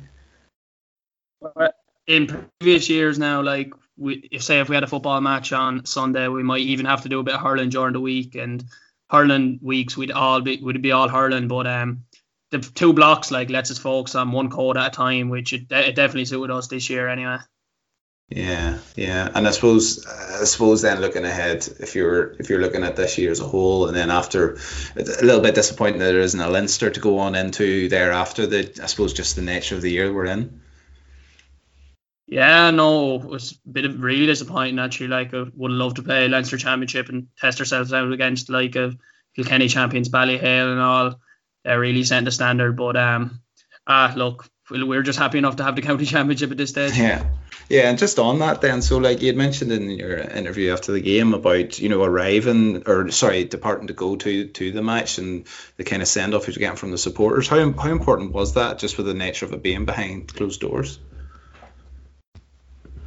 In 2.07 2.51
previous 2.61 2.89
years 2.89 3.19
now, 3.19 3.43
like 3.43 3.73
we, 3.97 4.29
if 4.31 4.43
say 4.43 4.61
if 4.61 4.69
we 4.69 4.75
had 4.75 4.85
a 4.85 4.89
football 4.89 5.21
match 5.21 5.53
on 5.53 5.85
Sunday, 5.87 6.29
we 6.29 6.43
might 6.43 6.63
even 6.63 6.87
have 6.87 7.03
to 7.03 7.09
do 7.09 7.21
a 7.21 7.23
bit 7.23 7.35
of 7.35 7.41
hurling 7.41 7.71
during 7.71 7.93
the 7.93 8.01
week 8.01 8.35
and 8.35 8.65
hurling 9.15 9.59
weeks, 9.63 9.97
we'd 9.97 10.11
all 10.11 10.41
be 10.41 10.59
would 10.63 10.83
be 10.83 10.93
all 10.93 11.09
hurling, 11.09 11.49
but 11.49 11.67
um, 11.67 12.05
the 12.51 12.59
two 12.59 12.93
blocks 12.93 13.31
like 13.31 13.51
lets 13.51 13.71
us 13.71 13.79
focus 13.79 14.15
on 14.15 14.33
one 14.33 14.51
code 14.51 14.77
at 14.77 14.89
a 14.89 14.91
time, 14.91 15.29
which 15.29 15.53
it, 15.53 15.71
it 15.71 15.95
definitely 15.95 16.25
suited 16.25 16.53
us 16.53 16.69
this 16.69 16.91
year 16.91 17.09
anyway. 17.09 17.39
Yeah, 18.31 18.79
yeah, 18.97 19.29
and 19.35 19.47
I 19.47 19.51
suppose 19.51 20.07
I 20.07 20.45
suppose 20.45 20.83
then 20.83 21.01
looking 21.01 21.25
ahead, 21.25 21.69
if 21.79 21.95
you're 21.95 22.33
if 22.41 22.49
you're 22.49 22.61
looking 22.61 22.83
at 22.83 22.97
this 22.97 23.19
year 23.19 23.31
as 23.31 23.41
a 23.41 23.47
whole, 23.47 23.87
and 23.87 23.97
then 23.97 24.11
after 24.11 24.55
a 24.97 25.03
little 25.03 25.41
bit 25.43 25.55
disappointing 25.55 25.99
that 25.99 26.07
there 26.07 26.21
isn't 26.21 26.41
a 26.41 26.49
Leinster 26.49 26.91
to 26.91 27.01
go 27.01 27.19
on 27.19 27.35
into 27.35 27.89
there 27.89 28.13
after 28.13 28.47
the 28.47 28.81
I 28.83 28.87
suppose 28.87 29.13
just 29.13 29.37
the 29.37 29.43
nature 29.43 29.77
of 29.77 29.83
the 29.83 29.91
year 29.91 30.13
we're 30.13 30.27
in. 30.27 30.61
Yeah, 32.35 32.73
no, 32.73 33.15
it 33.15 33.25
was 33.25 33.61
a 33.65 33.69
bit 33.69 33.85
of 33.85 34.03
really 34.03 34.27
disappointing 34.27 34.81
actually. 34.81 35.07
Like, 35.07 35.33
I 35.33 35.45
would 35.55 35.71
love 35.71 35.95
to 35.95 36.03
play 36.03 36.27
Leinster 36.27 36.59
Championship 36.59 37.09
and 37.09 37.29
test 37.39 37.61
ourselves 37.61 37.93
out 37.93 38.11
against 38.11 38.51
like 38.51 38.75
a 38.75 38.93
Kilkenny 39.37 39.69
champions, 39.69 40.09
Ballyhale 40.09 40.73
and 40.73 40.81
all. 40.81 41.21
They're 41.65 41.79
really 41.79 42.03
setting 42.03 42.25
the 42.25 42.33
standard. 42.33 42.77
But 42.77 42.97
um, 42.97 43.41
ah, 43.87 44.13
look, 44.17 44.49
we're 44.69 45.05
just 45.05 45.17
happy 45.17 45.39
enough 45.39 45.55
to 45.57 45.63
have 45.63 45.77
the 45.77 45.83
county 45.83 46.07
championship 46.15 46.51
at 46.51 46.57
this 46.57 46.71
stage. 46.71 46.99
Yeah. 46.99 47.25
Yeah, 47.69 47.89
and 47.89 47.99
just 47.99 48.19
on 48.19 48.41
that 48.41 48.61
then, 48.61 48.83
so 48.83 48.99
like 48.99 49.23
you 49.23 49.29
had 49.29 49.37
mentioned 49.37 49.71
in 49.71 49.89
your 49.89 50.19
interview 50.19 50.73
after 50.73 50.91
the 50.91 51.01
game 51.01 51.35
about, 51.35 51.79
you 51.79 51.89
know, 51.89 52.03
arriving 52.03 52.83
or 52.87 53.13
sorry, 53.13 53.45
departing 53.45 53.87
to 53.87 53.93
go 53.93 54.17
to 54.17 54.49
to 54.49 54.73
the 54.73 54.83
match 54.83 55.19
and 55.19 55.47
the 55.77 55.85
kind 55.85 56.03
of 56.03 56.09
send 56.09 56.35
off 56.35 56.49
you're 56.49 56.55
getting 56.55 56.77
from 56.77 56.91
the 56.91 56.99
supporters. 56.99 57.47
How 57.47 57.71
how 57.71 57.93
important 57.93 58.33
was 58.33 58.55
that 58.55 58.81
just 58.81 58.97
with 58.97 59.07
the 59.07 59.15
nature 59.15 59.47
of 59.47 59.53
it 59.53 59.63
being 59.63 59.85
behind 59.85 60.35
closed 60.35 60.61
doors? 60.61 60.99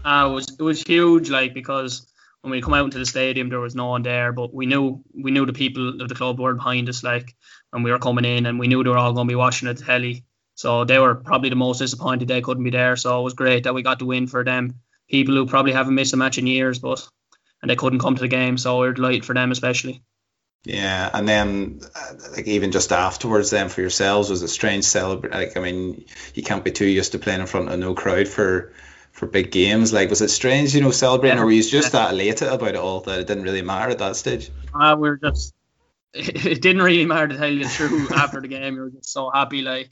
Uh, 0.08 0.30
it 0.30 0.34
was 0.34 0.48
it 0.58 0.64
was 0.64 0.82
huge, 0.82 1.30
like 1.30 1.54
because 1.54 2.08
when 2.40 2.52
we 2.52 2.62
come 2.62 2.74
out 2.74 2.86
into 2.86 2.98
the 2.98 3.06
stadium, 3.06 3.50
there 3.50 3.60
was 3.60 3.76
no 3.76 3.88
one 3.88 4.04
there, 4.04 4.32
but 4.32 4.54
we 4.54 4.66
knew 4.66 5.04
we 5.14 5.32
knew 5.32 5.46
the 5.46 5.52
people 5.52 6.02
of 6.02 6.08
the 6.08 6.16
club 6.16 6.40
were 6.40 6.54
behind 6.54 6.88
us, 6.88 7.04
like 7.04 7.36
when 7.72 7.84
we 7.84 7.92
were 7.92 8.00
coming 8.00 8.24
in, 8.24 8.46
and 8.46 8.58
we 8.58 8.68
knew 8.68 8.82
they 8.82 8.90
were 8.90 8.98
all 8.98 9.12
going 9.12 9.28
to 9.28 9.32
be 9.32 9.36
watching 9.36 9.68
at 9.68 9.76
the 9.76 9.84
telly. 9.84 10.24
So 10.56 10.86
they 10.86 10.98
were 10.98 11.16
probably 11.16 11.50
the 11.50 11.58
most 11.58 11.80
disappointed 11.80 12.30
they 12.30 12.40
couldn't 12.40 12.64
be 12.64 12.70
there. 12.70 12.96
So 12.96 13.20
it 13.20 13.24
was 13.24 13.34
great 13.34 13.66
that 13.66 13.74
we 13.74 13.84
got 13.84 14.00
to 14.00 14.06
win 14.06 14.28
for 14.28 14.46
them. 14.46 14.76
People 15.10 15.36
who 15.36 15.46
probably 15.46 15.74
haven't 15.74 15.96
missed 15.96 16.14
a 16.14 16.18
match 16.18 16.38
in 16.38 16.48
years, 16.48 16.80
but 16.80 17.06
and 17.62 17.70
they 17.70 17.76
couldn't 17.76 18.00
come 18.00 18.16
to 18.16 18.22
the 18.22 18.30
game, 18.30 18.58
so 18.58 18.80
we're 18.80 18.94
delighted 18.94 19.26
for 19.26 19.34
them 19.34 19.52
especially. 19.52 20.04
Yeah, 20.64 21.10
and 21.14 21.28
then 21.28 21.82
uh, 21.94 22.14
like 22.32 22.48
even 22.48 22.72
just 22.72 22.94
afterwards, 22.94 23.50
then 23.50 23.68
for 23.68 23.82
yourselves 23.82 24.30
was 24.30 24.42
a 24.42 24.48
strange 24.48 24.86
celebrate. 24.86 25.34
Like 25.34 25.58
I 25.58 25.60
mean, 25.60 26.06
you 26.34 26.44
can't 26.44 26.64
be 26.64 26.72
too 26.72 26.86
used 26.86 27.12
to 27.12 27.20
playing 27.20 27.42
in 27.42 27.48
front 27.48 27.68
of 27.68 27.78
no 27.78 27.94
crowd 27.94 28.30
for 28.30 28.72
for 29.18 29.26
big 29.26 29.52
games? 29.52 29.92
Like, 29.92 30.10
was 30.10 30.22
it 30.22 30.30
strange, 30.30 30.76
you 30.76 30.82
know, 30.82 30.92
celebrating, 30.92 31.38
yeah. 31.38 31.44
or 31.44 31.48
were 31.48 31.52
you 31.52 31.64
just 31.64 31.92
that 31.92 32.14
elated 32.14 32.48
about 32.48 32.70
it 32.70 32.76
all 32.76 33.02
that 33.02 33.20
it 33.20 33.28
didn't 33.28 33.44
really 33.44 33.64
matter 33.64 33.92
at 33.92 33.98
that 33.98 34.16
stage? 34.16 34.50
Uh, 34.74 34.96
we 34.98 35.10
were 35.10 35.18
just, 35.18 35.54
it, 36.14 36.62
didn't 36.62 36.84
really 36.84 37.06
matter 37.06 37.28
to 37.28 37.38
tell 37.38 37.50
you 37.50 37.64
the 37.64 37.70
truth 37.70 38.12
after 38.16 38.40
the 38.40 38.48
game. 38.48 38.76
We 38.76 38.80
were 38.80 38.92
just 38.92 39.10
so 39.10 39.30
happy, 39.30 39.64
like, 39.64 39.90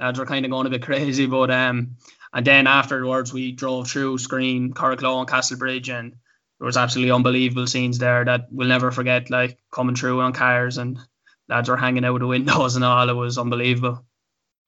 lads 0.00 0.18
were 0.18 0.26
kind 0.26 0.44
of 0.44 0.50
going 0.50 0.66
a 0.66 0.70
bit 0.70 0.82
crazy. 0.82 1.26
But, 1.26 1.50
um, 1.50 1.96
and 2.32 2.46
then 2.46 2.66
afterwards, 2.66 3.32
we 3.32 3.52
drove 3.52 3.88
through 3.88 4.18
Screen, 4.18 4.72
Curracloe, 4.72 5.20
and 5.20 5.28
Castlebridge, 5.28 5.92
and 5.92 6.12
there 6.58 6.66
was 6.66 6.78
absolutely 6.78 7.12
unbelievable 7.12 7.66
scenes 7.66 7.98
there 7.98 8.24
that 8.24 8.46
we'll 8.50 8.68
never 8.68 8.90
forget, 8.90 9.28
like, 9.28 9.58
coming 9.70 9.96
through 9.96 10.22
on 10.22 10.32
cars 10.32 10.78
and 10.78 10.98
lads 11.46 11.68
were 11.68 11.76
hanging 11.76 12.06
out 12.06 12.18
the 12.18 12.26
windows 12.26 12.76
and 12.76 12.84
all. 12.84 13.08
It 13.08 13.12
was 13.12 13.36
unbelievable. 13.36 14.02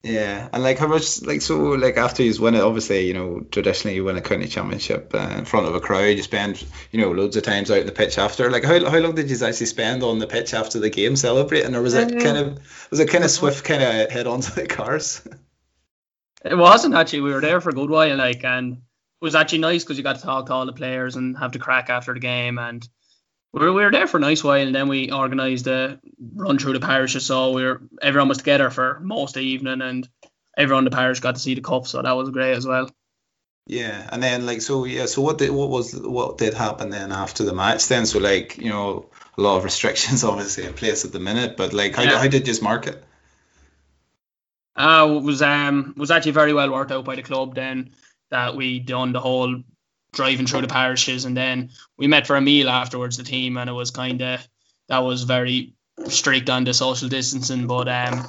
Yeah, 0.04 0.50
and 0.52 0.62
like 0.62 0.78
how 0.78 0.87
much 0.87 1.23
like 1.23 1.40
so 1.40 1.70
like 1.70 1.96
after 1.96 2.23
you 2.23 2.38
win 2.38 2.54
it, 2.54 2.61
obviously 2.61 3.06
you 3.06 3.14
know 3.14 3.40
traditionally 3.50 3.94
you 3.94 4.04
win 4.04 4.18
a 4.18 4.20
county 4.20 4.46
championship 4.46 5.12
uh, 5.14 5.34
in 5.38 5.46
front 5.46 5.66
of 5.66 5.75
a 5.75 5.80
crowd. 5.80 6.14
You 6.18 6.23
spend 6.23 6.62
you 6.92 7.00
know 7.00 7.11
loads 7.11 7.38
of 7.38 7.42
times 7.42 7.70
out 7.70 7.78
in 7.78 7.87
the 7.87 7.92
pitch 7.92 8.18
after. 8.18 8.50
Like 8.50 8.64
how, 8.64 8.90
how 8.90 8.99
long 8.99 9.14
did 9.14 9.30
you 9.30 9.46
actually 9.46 9.64
spend 9.64 10.02
on 10.02 10.18
the 10.18 10.26
pitch 10.26 10.52
after 10.52 10.78
the 10.78 10.90
game 10.90 11.16
celebrating, 11.16 11.75
or 11.75 11.80
was 11.80 11.94
it 11.94 12.20
kind 12.23 12.37
of 12.37 12.58
was 12.90 13.00
it 13.00 13.08
kind 13.08 13.25
of 13.25 13.30
swift 13.30 13.64
kind 13.64 13.82
of 13.82 14.11
head 14.11 14.26
onto 14.26 14.52
the 14.52 14.66
cars? 14.66 15.26
It 16.44 16.58
wasn't 16.58 16.94
actually. 16.94 17.23
We 17.23 17.32
were 17.32 17.40
there 17.40 17.62
for 17.62 17.70
a 17.70 17.73
good 17.73 17.88
while, 17.88 18.18
like, 18.18 18.44
and 18.44 18.75
it 18.75 18.78
was 19.23 19.34
actually 19.34 19.61
nice 19.61 19.82
because 19.82 19.96
you 19.96 20.04
got 20.04 20.16
to 20.16 20.23
talk 20.23 20.44
to 20.44 20.52
all 20.52 20.66
the 20.66 20.75
players 20.75 21.16
and 21.16 21.38
have 21.38 21.52
the 21.52 21.58
crack 21.58 21.88
after 21.88 22.12
the 22.12 22.20
game, 22.20 22.58
and 22.58 22.87
we 23.54 23.61
were, 23.61 23.73
we 23.73 23.84
were 23.84 23.90
there 23.92 24.08
for 24.08 24.16
a 24.16 24.20
nice 24.20 24.42
while, 24.42 24.66
and 24.66 24.75
then 24.75 24.88
we 24.88 25.12
organised 25.12 25.68
a 25.68 26.00
run 26.34 26.58
through 26.58 26.73
the 26.73 26.80
parish. 26.80 27.12
So 27.23 27.52
we 27.52 27.62
were 27.62 27.82
everyone 28.02 28.28
was 28.28 28.38
together 28.38 28.68
for 28.68 28.99
most 29.00 29.37
of 29.37 29.42
the 29.42 29.49
evening, 29.49 29.80
and 29.80 30.08
everyone 30.58 30.84
in 30.84 30.90
the 30.90 30.96
parish 30.96 31.20
got 31.20 31.37
to 31.37 31.40
see 31.40 31.54
the 31.54 31.61
cup. 31.61 31.87
So 31.87 32.02
that 32.02 32.12
was 32.12 32.30
great 32.30 32.56
as 32.56 32.66
well. 32.66 32.90
Yeah, 33.66 34.08
and 34.11 34.20
then 34.20 34.44
like 34.44 34.61
so 34.61 34.84
yeah, 34.84 35.06
so 35.06 35.23
what 35.23 35.38
did 35.38 35.50
what 35.50 35.70
was 35.70 35.94
what 35.94 36.37
did 36.37 36.54
happen 36.54 36.90
then 36.90 37.12
after 37.12 37.44
the 37.44 37.54
match 37.54 37.87
then? 37.87 38.06
So 38.06 38.18
like 38.18 38.58
you 38.58 38.70
know 38.70 39.08
a 39.38 39.40
lot 39.40 39.58
of 39.58 39.64
restrictions 39.64 40.25
obviously 40.25 40.64
in 40.64 40.75
place 40.75 41.04
at 41.04 41.12
the 41.12 41.20
minute, 41.20 41.56
but 41.56 41.73
like 41.73 41.94
how, 41.94 42.02
yeah. 42.02 42.18
how 42.18 42.26
did 42.26 42.49
you 42.49 42.54
mark 42.61 42.88
it? 42.88 43.04
Uh, 44.75 45.06
it 45.16 45.23
was 45.23 45.42
um 45.42 45.94
was 45.96 46.11
actually 46.11 46.32
very 46.32 46.52
well 46.52 46.73
worked 46.73 46.90
out 46.90 47.04
by 47.04 47.14
the 47.14 47.23
club 47.23 47.54
then 47.54 47.90
that 48.30 48.56
we 48.56 48.80
done 48.80 49.12
the 49.12 49.20
whole 49.20 49.62
driving 50.14 50.47
through 50.47 50.62
the 50.62 50.68
parishes, 50.68 51.25
and 51.25 51.37
then 51.37 51.71
we 51.97 52.06
met 52.06 52.26
for 52.26 52.37
a 52.37 52.40
meal 52.40 52.68
afterwards, 52.68 53.16
the 53.16 53.25
team, 53.25 53.56
and 53.56 53.68
it 53.68 53.75
was 53.75 53.90
kind 53.90 54.21
of 54.23 54.47
that 54.88 54.99
was 54.99 55.25
very 55.25 55.75
strict 56.09 56.50
on 56.50 56.64
the 56.64 56.75
social 56.75 57.09
distancing, 57.09 57.66
but 57.66 57.88
um, 57.88 58.26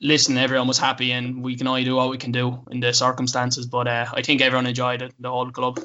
listen, 0.00 0.36
everyone 0.36 0.68
was 0.68 0.78
happy, 0.78 1.12
and 1.12 1.42
we 1.42 1.56
can 1.56 1.66
only 1.66 1.84
do 1.84 1.96
what 1.96 2.10
we 2.10 2.18
can 2.18 2.32
do 2.32 2.64
in 2.70 2.80
the 2.80 2.92
circumstances. 2.92 3.66
But 3.66 3.88
uh, 3.88 4.06
I 4.12 4.22
think 4.22 4.40
everyone 4.40 4.66
enjoyed 4.66 5.02
it, 5.02 5.14
the 5.18 5.30
whole 5.30 5.50
club. 5.50 5.80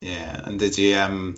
Yeah, 0.00 0.40
and 0.44 0.58
did 0.58 0.76
you 0.76 0.96
um 0.96 1.36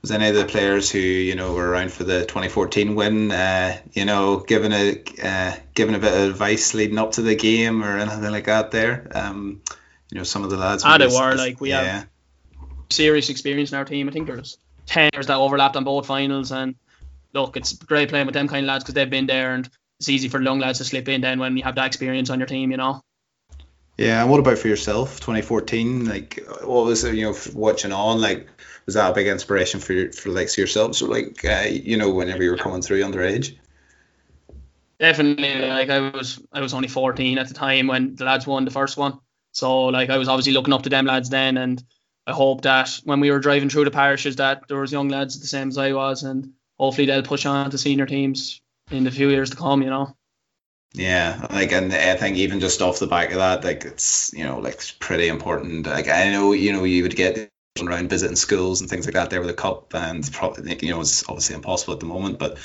was 0.00 0.12
any 0.12 0.28
of 0.28 0.34
the 0.34 0.44
players 0.44 0.90
who 0.90 0.98
you 0.98 1.34
know 1.34 1.54
were 1.54 1.68
around 1.68 1.92
for 1.92 2.04
the 2.04 2.20
2014 2.20 2.94
win, 2.94 3.30
uh, 3.30 3.76
you 3.92 4.04
know, 4.04 4.38
giving 4.38 4.72
a 4.72 5.02
uh, 5.22 5.56
giving 5.74 5.94
a 5.94 5.98
bit 5.98 6.12
of 6.12 6.30
advice 6.30 6.74
leading 6.74 6.98
up 6.98 7.12
to 7.12 7.22
the 7.22 7.34
game 7.34 7.82
or 7.82 7.98
anything 7.98 8.30
like 8.30 8.46
that? 8.46 8.70
There, 8.70 9.08
um, 9.14 9.62
you 10.10 10.18
know, 10.18 10.24
some 10.24 10.44
of 10.44 10.50
the 10.50 10.56
lads. 10.56 10.84
Ah, 10.84 10.98
they 10.98 11.06
were 11.06 11.34
like 11.34 11.60
we 11.60 11.70
yeah. 11.70 11.82
have 11.82 12.08
serious 12.90 13.30
experience 13.30 13.72
in 13.72 13.78
our 13.78 13.84
team. 13.84 14.08
I 14.08 14.12
think 14.12 14.26
there's 14.26 14.58
ten 14.86 15.10
years 15.12 15.26
that 15.26 15.36
overlapped 15.36 15.76
on 15.76 15.84
both 15.84 16.06
finals, 16.06 16.52
and 16.52 16.74
look, 17.32 17.56
it's 17.56 17.72
great 17.72 18.08
playing 18.08 18.26
with 18.26 18.34
them 18.34 18.48
kind 18.48 18.64
of 18.64 18.68
lads 18.68 18.84
because 18.84 18.94
they've 18.94 19.10
been 19.10 19.26
there, 19.26 19.54
and 19.54 19.68
it's 19.98 20.08
easy 20.08 20.28
for 20.28 20.38
the 20.38 20.44
young 20.44 20.58
lads 20.58 20.78
to 20.78 20.84
slip 20.84 21.08
in 21.08 21.20
then 21.20 21.38
when 21.38 21.56
you 21.56 21.62
have 21.64 21.74
that 21.74 21.86
experience 21.86 22.30
on 22.30 22.38
your 22.38 22.46
team, 22.46 22.70
you 22.70 22.76
know. 22.76 23.02
Yeah, 23.98 24.22
and 24.22 24.30
what 24.30 24.38
about 24.38 24.58
for 24.58 24.68
yourself? 24.68 25.18
2014, 25.18 26.04
like 26.04 26.38
what 26.62 26.84
was 26.84 27.02
it? 27.02 27.16
You 27.16 27.26
know, 27.26 27.36
watching 27.52 27.92
on, 27.92 28.20
like 28.20 28.48
was 28.86 28.94
that 28.94 29.10
a 29.10 29.14
big 29.14 29.26
inspiration 29.26 29.80
for 29.80 30.12
for 30.12 30.30
like 30.30 30.56
yourself? 30.56 30.94
So 30.94 31.06
like, 31.06 31.44
uh, 31.44 31.66
you 31.68 31.96
know, 31.96 32.10
whenever 32.12 32.42
you 32.42 32.50
were 32.52 32.56
coming 32.56 32.80
through 32.80 33.02
underage. 33.02 33.56
Definitely, 35.00 35.68
like 35.68 35.90
I 35.90 36.10
was, 36.10 36.40
I 36.52 36.60
was 36.60 36.74
only 36.74 36.88
14 36.88 37.38
at 37.38 37.48
the 37.48 37.54
time 37.54 37.86
when 37.86 38.16
the 38.16 38.24
lads 38.24 38.46
won 38.46 38.64
the 38.64 38.70
first 38.70 38.96
one. 38.96 39.18
So 39.52 39.86
like 39.86 40.10
I 40.10 40.18
was 40.18 40.28
obviously 40.28 40.52
looking 40.52 40.72
up 40.72 40.84
to 40.84 40.90
them 40.90 41.06
lads 41.06 41.28
then, 41.28 41.56
and 41.56 41.82
I 42.28 42.32
hope 42.32 42.60
that 42.62 43.00
when 43.04 43.20
we 43.20 43.30
were 43.30 43.38
driving 43.38 43.70
through 43.70 43.86
the 43.86 43.90
parishes 43.90 44.36
that 44.36 44.68
there 44.68 44.78
was 44.78 44.92
young 44.92 45.08
lads 45.08 45.40
the 45.40 45.46
same 45.46 45.68
as 45.68 45.78
I 45.78 45.92
was, 45.92 46.22
and 46.22 46.52
hopefully 46.78 47.06
they'll 47.06 47.22
push 47.22 47.46
on 47.46 47.70
to 47.70 47.78
senior 47.78 48.04
teams 48.04 48.60
in 48.90 49.04
the 49.04 49.10
few 49.10 49.30
years 49.30 49.48
to 49.50 49.56
come. 49.56 49.80
You 49.82 49.88
know. 49.88 50.14
Yeah, 50.92 51.46
like, 51.50 51.72
and 51.72 51.92
I 51.92 52.16
think 52.16 52.36
even 52.36 52.60
just 52.60 52.82
off 52.82 52.98
the 52.98 53.06
back 53.06 53.30
of 53.30 53.38
that, 53.38 53.64
like, 53.64 53.84
it's 53.84 54.32
you 54.34 54.44
know, 54.44 54.58
like, 54.58 54.74
it's 54.74 54.90
pretty 54.90 55.28
important. 55.28 55.86
Like, 55.86 56.08
I 56.08 56.30
know 56.30 56.52
you 56.52 56.72
know 56.72 56.84
you 56.84 57.02
would 57.02 57.16
get 57.16 57.50
around 57.80 58.10
visiting 58.10 58.36
schools 58.36 58.80
and 58.82 58.90
things 58.90 59.06
like 59.06 59.14
that 59.14 59.30
there 59.30 59.40
with 59.40 59.48
the 59.48 59.54
cup, 59.54 59.94
and 59.94 60.30
probably 60.30 60.76
you 60.82 60.90
know 60.90 61.00
it's 61.00 61.26
obviously 61.30 61.56
impossible 61.56 61.94
at 61.94 62.00
the 62.00 62.06
moment, 62.06 62.38
but 62.38 62.58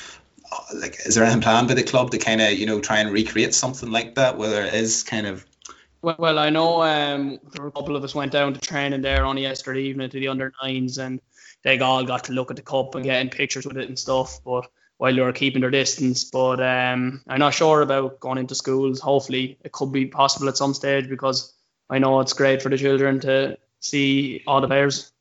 uh, 0.52 0.58
like, 0.74 0.98
is 1.06 1.14
there 1.14 1.24
anything 1.24 1.40
planned 1.40 1.68
by 1.68 1.74
the 1.74 1.82
club 1.82 2.10
to 2.10 2.18
kind 2.18 2.42
of 2.42 2.52
you 2.52 2.66
know 2.66 2.80
try 2.80 2.98
and 2.98 3.10
recreate 3.10 3.54
something 3.54 3.90
like 3.90 4.16
that, 4.16 4.36
whether 4.36 4.62
it 4.62 4.74
is 4.74 5.04
kind 5.04 5.26
of 5.26 5.46
well, 6.04 6.38
I 6.38 6.50
know 6.50 6.82
um, 6.82 7.38
a 7.54 7.70
couple 7.70 7.96
of 7.96 8.04
us 8.04 8.14
went 8.14 8.32
down 8.32 8.54
to 8.54 8.60
training 8.60 9.02
there 9.02 9.24
on 9.24 9.36
yesterday 9.36 9.82
evening 9.82 10.10
to 10.10 10.20
the 10.20 10.28
under 10.28 10.52
nines, 10.62 10.98
and 10.98 11.20
they 11.62 11.78
all 11.78 12.04
got 12.04 12.24
to 12.24 12.32
look 12.32 12.50
at 12.50 12.56
the 12.56 12.62
cup 12.62 12.94
and 12.94 13.04
getting 13.04 13.30
pictures 13.30 13.66
with 13.66 13.78
it 13.78 13.88
and 13.88 13.98
stuff. 13.98 14.40
But 14.44 14.68
while 14.98 15.14
they 15.14 15.20
were 15.20 15.32
keeping 15.32 15.60
their 15.60 15.70
distance. 15.70 16.24
But 16.24 16.60
um, 16.60 17.22
I'm 17.28 17.40
not 17.40 17.54
sure 17.54 17.82
about 17.82 18.20
going 18.20 18.38
into 18.38 18.54
schools. 18.54 19.00
Hopefully, 19.00 19.58
it 19.64 19.72
could 19.72 19.92
be 19.92 20.06
possible 20.06 20.48
at 20.48 20.56
some 20.56 20.74
stage 20.74 21.08
because 21.08 21.52
I 21.90 21.98
know 21.98 22.20
it's 22.20 22.32
great 22.32 22.62
for 22.62 22.68
the 22.68 22.78
children 22.78 23.20
to 23.20 23.58
see 23.80 24.42
all 24.46 24.60
the 24.60 24.66
players. 24.66 25.12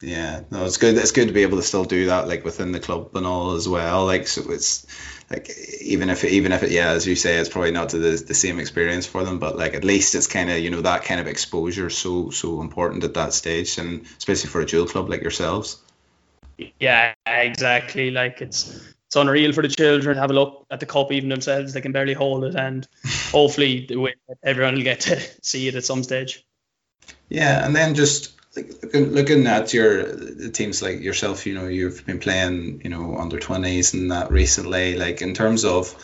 Yeah, 0.00 0.42
no, 0.50 0.66
it's 0.66 0.76
good. 0.76 0.96
It's 0.96 1.12
good 1.12 1.28
to 1.28 1.34
be 1.34 1.42
able 1.42 1.56
to 1.56 1.62
still 1.62 1.84
do 1.84 2.06
that, 2.06 2.28
like 2.28 2.44
within 2.44 2.72
the 2.72 2.80
club 2.80 3.16
and 3.16 3.26
all 3.26 3.54
as 3.54 3.66
well. 3.66 4.04
Like, 4.04 4.28
so 4.28 4.50
it's 4.50 4.86
like 5.30 5.50
even 5.80 6.10
if 6.10 6.22
it, 6.22 6.32
even 6.32 6.52
if 6.52 6.62
it, 6.62 6.70
yeah, 6.70 6.90
as 6.90 7.06
you 7.06 7.16
say, 7.16 7.38
it's 7.38 7.48
probably 7.48 7.70
not 7.70 7.88
the 7.88 7.98
the 7.98 8.34
same 8.34 8.58
experience 8.58 9.06
for 9.06 9.24
them, 9.24 9.38
but 9.38 9.56
like 9.56 9.72
at 9.72 9.84
least 9.84 10.14
it's 10.14 10.26
kind 10.26 10.50
of 10.50 10.58
you 10.58 10.68
know 10.68 10.82
that 10.82 11.04
kind 11.04 11.18
of 11.18 11.26
exposure 11.26 11.88
so 11.88 12.28
so 12.28 12.60
important 12.60 13.04
at 13.04 13.14
that 13.14 13.32
stage, 13.32 13.78
and 13.78 14.04
especially 14.18 14.50
for 14.50 14.60
a 14.60 14.66
dual 14.66 14.86
club 14.86 15.08
like 15.08 15.22
yourselves. 15.22 15.82
Yeah, 16.78 17.14
exactly. 17.26 18.10
Like 18.10 18.42
it's 18.42 18.94
it's 19.06 19.16
unreal 19.16 19.52
for 19.52 19.62
the 19.62 19.68
children 19.68 20.16
to 20.16 20.20
have 20.20 20.30
a 20.30 20.34
look 20.34 20.66
at 20.70 20.80
the 20.80 20.86
cup 20.86 21.10
even 21.10 21.30
themselves. 21.30 21.72
They 21.72 21.80
can 21.80 21.92
barely 21.92 22.14
hold 22.14 22.44
it, 22.44 22.54
and 22.54 22.86
hopefully 23.30 23.88
everyone 24.42 24.74
will 24.74 24.82
get 24.82 25.00
to 25.00 25.18
see 25.42 25.68
it 25.68 25.74
at 25.74 25.84
some 25.86 26.02
stage. 26.02 26.44
Yeah, 27.30 27.64
and 27.64 27.74
then 27.74 27.94
just 27.94 28.35
looking, 28.56 29.12
looking 29.12 29.46
at 29.46 29.72
your 29.72 30.50
teams 30.50 30.82
like 30.82 31.00
yourself, 31.00 31.46
you 31.46 31.54
know, 31.54 31.66
you've 31.66 32.04
been 32.06 32.18
playing, 32.18 32.80
you 32.84 32.90
know, 32.90 33.16
under 33.16 33.38
twenties 33.38 33.94
and 33.94 34.10
that 34.10 34.30
recently. 34.30 34.96
Like 34.96 35.22
in 35.22 35.34
terms 35.34 35.64
of 35.64 35.94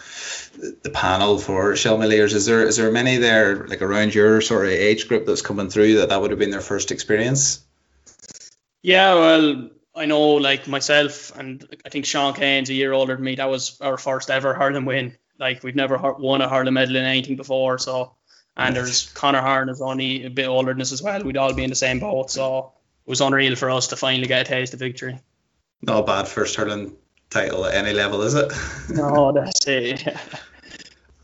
the 0.83 0.91
panel 0.91 1.39
for 1.39 1.73
Shelmaliers, 1.73 2.35
is 2.35 2.47
there 2.47 2.67
is 2.67 2.77
there 2.77 2.93
many 2.93 3.17
there 3.17 3.67
like 3.67 3.83
around 3.83 4.15
your 4.15 4.41
sort 4.41 4.67
of 4.67 4.73
age 4.73 5.09
group 5.09 5.27
that's 5.27 5.43
coming 5.43 5.71
through 5.71 5.97
that 5.97 6.11
that 6.11 6.21
would 6.21 6.31
have 6.31 6.41
been 6.41 6.51
their 6.51 6.61
first 6.61 6.91
experience? 6.91 7.65
Yeah, 8.83 9.15
well, 9.15 9.71
I 9.95 10.07
know 10.07 10.35
like 10.35 10.67
myself 10.69 11.37
and 11.37 11.67
I 11.85 11.89
think 11.89 12.07
Sean 12.07 12.35
Kane's 12.35 12.71
a 12.71 12.75
year 12.75 12.93
older 12.93 13.15
than 13.15 13.25
me. 13.25 13.37
That 13.37 13.51
was 13.51 13.81
our 13.81 13.99
first 13.99 14.31
ever 14.31 14.55
hurling 14.55 14.85
win. 14.85 15.17
Like 15.39 15.63
we've 15.63 15.77
never 15.77 15.97
won 16.19 16.41
a 16.41 16.49
hurling 16.49 16.75
medal 16.75 16.97
in 16.97 17.05
anything 17.05 17.37
before. 17.37 17.79
So 17.79 18.15
and 18.57 18.77
there's 18.77 19.09
Connor 19.11 19.41
Harn 19.41 19.69
is 19.69 19.81
only 19.81 20.25
a 20.25 20.31
bit 20.31 20.47
older 20.47 20.73
than 20.73 20.83
us 20.83 20.93
as 20.93 21.03
well. 21.03 21.23
We'd 21.23 21.37
all 21.37 21.55
be 21.55 21.65
in 21.65 21.71
the 21.71 21.77
same 21.77 22.01
boat. 22.01 22.31
So 22.31 22.73
it 23.07 23.11
was 23.11 23.21
unreal 23.21 23.57
for 23.57 23.71
us 23.71 23.89
to 23.89 23.97
finally 23.97 24.27
get 24.27 24.47
a 24.47 24.51
taste 24.51 24.75
of 24.75 24.81
victory. 24.81 25.19
Not 25.81 26.01
a 26.01 26.03
bad 26.03 26.29
first 26.29 26.57
hurling 26.57 26.97
title 27.31 27.65
at 27.65 27.75
any 27.75 27.93
level, 27.93 28.23
is 28.23 28.35
it? 28.35 28.53
no, 28.91 29.33
that's 29.33 29.67
it. 29.67 30.07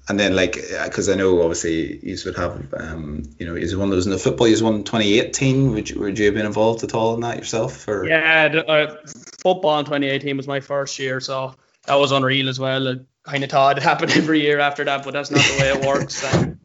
and 0.08 0.18
then 0.18 0.35
like 0.35 0.54
because 0.85 1.08
I 1.08 1.14
know 1.14 1.42
obviously 1.42 1.99
you 2.02 2.16
would 2.25 2.37
have 2.37 2.75
um 2.75 3.23
you 3.38 3.47
know 3.47 3.54
he's 3.54 3.76
one 3.76 3.88
of 3.88 3.90
those 3.90 4.06
in 4.06 4.12
the 4.12 4.18
football 4.18 4.47
he's 4.47 4.62
won 4.62 4.82
2018 4.82 5.73
would 5.73 5.90
you, 5.90 6.00
would 6.00 6.18
you 6.18 6.26
have 6.26 6.35
been 6.35 6.47
involved 6.47 6.82
at 6.82 6.94
all 6.94 7.14
in 7.14 7.20
that 7.20 7.37
yourself 7.37 7.87
or 7.87 8.06
yeah 8.06 8.49
the, 8.49 8.66
uh, 8.66 8.97
football 9.42 9.78
in 9.78 9.85
2018 9.85 10.37
was 10.37 10.47
my 10.49 10.61
first 10.61 10.99
year 10.99 11.20
so 11.20 11.54
that 11.85 11.97
was 11.97 12.12
unreal 12.12 12.49
as 12.49 12.58
well 12.58 12.88
I 12.88 12.97
kind 13.30 13.44
of 13.44 13.50
thought 13.50 13.76
it 13.76 13.82
happened 13.82 14.12
every 14.16 14.40
year 14.40 14.61
after 14.61 14.85
that 14.85 15.04
but 15.04 15.12
that's 15.12 15.30
not 15.30 15.42
the 15.42 15.58
way 15.61 15.68
it 15.68 15.87
works 15.87 16.25
and, 16.25 16.58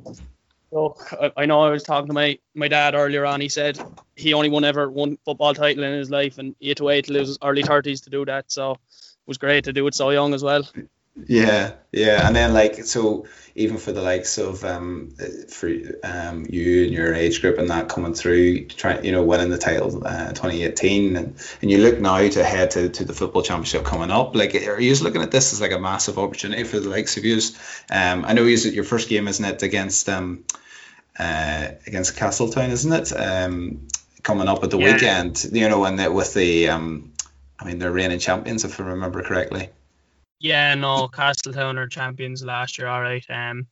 look 0.74 1.14
I, 1.14 1.32
I 1.38 1.46
know 1.46 1.62
I 1.62 1.70
was 1.70 1.84
talking 1.84 2.08
to 2.08 2.14
my 2.14 2.40
my 2.54 2.68
dad 2.68 2.96
earlier 2.96 3.26
on 3.26 3.42
he 3.42 3.50
said 3.50 3.80
he 4.16 4.34
only 4.34 4.50
won 4.50 4.64
ever 4.64 4.90
one 4.90 5.18
football 5.26 5.54
title 5.54 5.84
in 5.84 5.94
his 5.94 6.10
life 6.10 6.38
and 6.38 6.56
he 6.60 6.70
had 6.70 6.78
to 6.78 6.84
wait 6.84 7.06
till 7.06 7.16
his 7.16 7.38
early 7.44 7.64
30s 7.64 8.04
to 8.04 8.10
do 8.10 8.26
that 8.26 8.52
so 8.52 8.72
it 8.72 8.80
was 9.28 9.38
great 9.38 9.66
to 9.66 9.74
do 9.74 9.86
it 9.88 9.96
so 9.96 10.10
young 10.10 10.34
as 10.34 10.44
well 10.44 10.64
yeah, 11.28 11.74
yeah, 11.92 12.26
and 12.26 12.36
then 12.36 12.54
like 12.54 12.86
so, 12.86 13.28
even 13.54 13.78
for 13.78 13.92
the 13.92 14.02
likes 14.02 14.40
of 14.40 14.64
um, 14.64 15.14
for 15.48 15.70
um, 16.04 16.48
you 16.50 16.86
and 16.86 16.92
your 16.92 17.14
age 17.14 17.40
group 17.40 17.60
and 17.60 17.70
that 17.70 17.88
coming 17.88 18.16
through, 18.16 18.66
trying 18.66 19.06
you 19.06 19.12
know 19.12 19.22
winning 19.22 19.52
the 19.52 19.60
title 19.60 20.02
uh, 20.08 20.30
2018, 20.30 21.16
and, 21.16 21.36
and 21.62 21.72
you 21.72 21.78
look 21.78 22.00
now 22.00 22.18
to 22.28 22.44
head 22.44 22.72
to, 22.72 22.90
to 22.90 23.06
the 23.06 23.14
football 23.14 23.44
championship 23.44 23.84
coming 23.86 24.10
up. 24.10 24.36
Like, 24.36 24.56
are 24.56 24.80
you 24.80 24.90
just 24.90 25.04
looking 25.04 25.22
at 25.22 25.30
this 25.30 25.54
as 25.54 25.62
like 25.62 25.72
a 25.72 25.80
massive 25.80 26.18
opportunity 26.18 26.64
for 26.64 26.80
the 26.80 26.90
likes 26.90 27.16
of 27.16 27.26
you? 27.26 27.40
Um, 27.92 28.26
I 28.26 28.34
know 28.34 28.46
you 28.46 28.58
your 28.72 28.84
first 28.84 29.08
game, 29.08 29.28
isn't 29.28 29.46
it, 29.46 29.62
against 29.62 30.10
um, 30.10 30.44
uh, 31.20 31.70
against 31.86 32.16
Castletown, 32.16 32.72
isn't 32.72 32.92
it? 32.92 33.12
Um, 33.12 33.88
coming 34.24 34.48
up 34.48 34.64
at 34.64 34.72
the 34.72 34.78
yeah. 34.78 34.94
weekend, 34.94 35.46
you 35.52 35.68
know, 35.70 35.86
and 35.86 36.14
with 36.14 36.34
the 36.34 36.70
um, 36.70 37.14
I 37.60 37.66
mean, 37.66 37.80
they're 37.80 37.92
reigning 37.92 38.20
champions 38.20 38.66
if 38.66 38.80
I 38.80 38.84
remember 38.84 39.22
correctly. 39.22 39.70
Yeah, 40.40 40.76
no, 40.76 41.08
Castletown 41.08 41.78
are 41.78 41.88
champions 41.88 42.44
last 42.44 42.78
year. 42.78 42.88
All 42.88 43.02
right. 43.02 43.26
Um, 43.30 43.68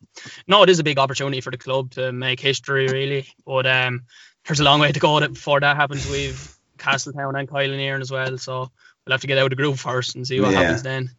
no, 0.47 0.63
it 0.63 0.69
is 0.69 0.79
a 0.79 0.83
big 0.85 0.97
opportunity 0.97 1.41
for 1.41 1.51
the 1.51 1.57
club 1.57 1.91
to 1.91 2.13
make 2.13 2.39
history, 2.39 2.87
really. 2.87 3.27
But 3.45 3.67
um, 3.67 4.03
there's 4.45 4.61
a 4.61 4.63
long 4.63 4.79
way 4.79 4.93
to 4.93 4.99
go 4.99 5.19
before 5.27 5.59
that 5.59 5.75
happens. 5.75 6.09
We've 6.09 6.55
Castletown 6.77 7.35
and 7.35 7.49
Kilanerin 7.49 7.99
as 7.99 8.09
well, 8.09 8.37
so 8.37 8.71
we'll 9.05 9.11
have 9.11 9.21
to 9.21 9.27
get 9.27 9.37
out 9.37 9.45
of 9.45 9.49
the 9.49 9.55
group 9.57 9.77
first 9.77 10.15
and 10.15 10.25
see 10.25 10.39
what 10.39 10.53
yeah. 10.53 10.61
happens 10.61 10.83
then. 10.83 11.11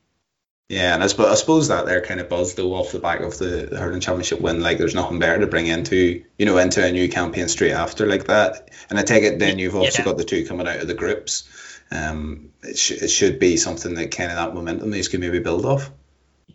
Yeah, 0.68 0.94
and 0.94 1.02
I, 1.02 1.06
sp- 1.10 1.28
I 1.28 1.34
suppose 1.34 1.68
that 1.68 1.84
they're 1.84 2.00
kind 2.00 2.20
of 2.20 2.30
buzzed 2.30 2.56
though 2.56 2.74
off 2.74 2.92
the 2.92 2.98
back 2.98 3.20
of 3.20 3.36
the, 3.36 3.68
the 3.70 3.78
hurling 3.78 4.00
championship 4.00 4.40
win. 4.40 4.62
Like, 4.62 4.78
there's 4.78 4.94
nothing 4.94 5.18
better 5.18 5.40
to 5.40 5.46
bring 5.46 5.66
into 5.66 6.24
you 6.38 6.46
know 6.46 6.56
into 6.58 6.84
a 6.84 6.90
new 6.90 7.08
campaign 7.08 7.48
straight 7.48 7.72
after 7.72 8.06
like 8.06 8.26
that. 8.26 8.70
And 8.88 8.98
I 8.98 9.02
take 9.02 9.24
it 9.24 9.38
then 9.38 9.58
you've 9.58 9.76
also 9.76 9.98
yeah. 9.98 10.04
got 10.04 10.16
the 10.16 10.24
two 10.24 10.46
coming 10.46 10.66
out 10.66 10.80
of 10.80 10.88
the 10.88 10.94
groups 10.94 11.48
um, 11.92 12.50
it, 12.62 12.78
sh- 12.78 13.02
it 13.02 13.08
should 13.08 13.38
be 13.38 13.56
something 13.56 13.94
that 13.94 14.10
kind 14.10 14.30
of 14.30 14.36
that 14.36 14.54
momentum 14.54 14.94
is 14.94 15.08
can 15.08 15.20
maybe 15.20 15.40
build 15.40 15.66
off. 15.66 15.90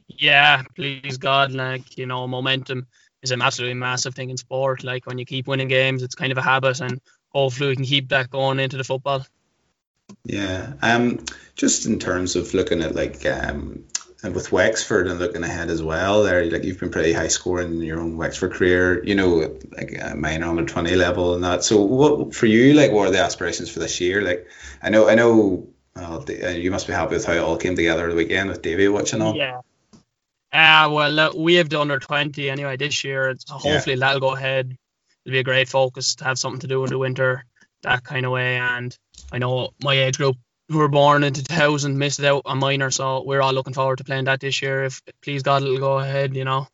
Yeah, 0.07 0.63
please 0.75 1.17
God, 1.17 1.51
like 1.51 1.97
you 1.97 2.05
know, 2.05 2.27
momentum 2.27 2.87
is 3.21 3.31
an 3.31 3.41
absolutely 3.41 3.75
massive 3.75 4.15
thing 4.15 4.29
in 4.29 4.37
sport. 4.37 4.83
Like 4.83 5.05
when 5.05 5.17
you 5.17 5.25
keep 5.25 5.47
winning 5.47 5.67
games, 5.67 6.01
it's 6.01 6.15
kind 6.15 6.31
of 6.31 6.37
a 6.37 6.41
habit, 6.41 6.81
and 6.81 6.99
hopefully 7.29 7.69
we 7.69 7.75
can 7.75 7.85
keep 7.85 8.09
that 8.09 8.29
going 8.29 8.59
into 8.59 8.77
the 8.77 8.83
football. 8.83 9.25
Yeah, 10.23 10.73
um, 10.81 11.19
just 11.55 11.85
in 11.85 11.99
terms 11.99 12.35
of 12.35 12.53
looking 12.53 12.81
at 12.81 12.95
like 12.95 13.25
um, 13.25 13.83
and 14.23 14.33
with 14.33 14.51
Wexford 14.51 15.07
and 15.07 15.19
looking 15.19 15.43
ahead 15.43 15.69
as 15.69 15.83
well, 15.83 16.23
there 16.23 16.49
like 16.49 16.63
you've 16.63 16.79
been 16.79 16.89
pretty 16.89 17.13
high 17.13 17.27
scoring 17.27 17.73
in 17.73 17.81
your 17.81 17.99
own 17.99 18.17
Wexford 18.17 18.53
career, 18.53 19.03
you 19.03 19.15
know, 19.15 19.57
like 19.71 19.97
uh, 20.01 20.15
minor 20.15 20.47
under 20.47 20.65
twenty 20.65 20.95
level 20.95 21.35
and 21.35 21.43
that. 21.43 21.63
So 21.63 21.81
what 21.81 22.33
for 22.33 22.47
you? 22.47 22.73
Like, 22.73 22.91
what 22.91 23.07
are 23.07 23.11
the 23.11 23.19
aspirations 23.19 23.69
for 23.69 23.79
this 23.79 24.01
year? 24.01 24.21
Like, 24.21 24.47
I 24.81 24.89
know, 24.89 25.07
I 25.07 25.15
know, 25.15 25.67
uh, 25.95 26.23
you 26.27 26.71
must 26.71 26.87
be 26.87 26.93
happy 26.93 27.15
with 27.15 27.25
how 27.25 27.33
it 27.33 27.39
all 27.39 27.57
came 27.57 27.75
together 27.75 28.09
the 28.09 28.15
weekend 28.15 28.49
with 28.49 28.61
Davy 28.61 28.87
watching 28.87 29.21
on. 29.21 29.35
Yeah. 29.35 29.61
Uh, 30.51 30.89
well, 30.91 31.19
uh, 31.19 31.31
we 31.35 31.55
have 31.55 31.69
the 31.69 31.79
under 31.79 31.99
20 31.99 32.49
anyway 32.49 32.77
this 32.77 33.03
year. 33.03 33.35
So 33.37 33.55
hopefully 33.55 33.95
yeah. 33.95 33.99
that'll 33.99 34.21
go 34.21 34.35
ahead. 34.35 34.75
It'll 35.25 35.33
be 35.33 35.39
a 35.39 35.43
great 35.43 35.67
focus 35.67 36.15
to 36.15 36.23
have 36.23 36.39
something 36.39 36.61
to 36.61 36.67
do 36.67 36.83
in 36.83 36.89
the 36.89 36.97
winter, 36.97 37.45
that 37.83 38.03
kind 38.03 38.25
of 38.25 38.31
way. 38.31 38.57
And 38.57 38.97
I 39.31 39.39
know 39.39 39.71
my 39.83 39.93
age 39.93 40.17
group 40.17 40.37
who 40.69 40.77
were 40.77 40.87
born 40.87 41.23
in 41.23 41.33
2000 41.33 41.97
missed 41.97 42.23
out 42.23 42.43
on 42.45 42.59
minor, 42.59 42.91
so 42.91 43.23
we're 43.23 43.41
all 43.41 43.53
looking 43.53 43.73
forward 43.73 43.97
to 43.99 44.03
playing 44.03 44.25
that 44.25 44.39
this 44.39 44.61
year. 44.61 44.83
If 44.85 45.01
please 45.21 45.43
God, 45.43 45.63
it'll 45.63 45.77
go 45.77 45.99
ahead, 45.99 46.35
you 46.35 46.43
know. 46.43 46.67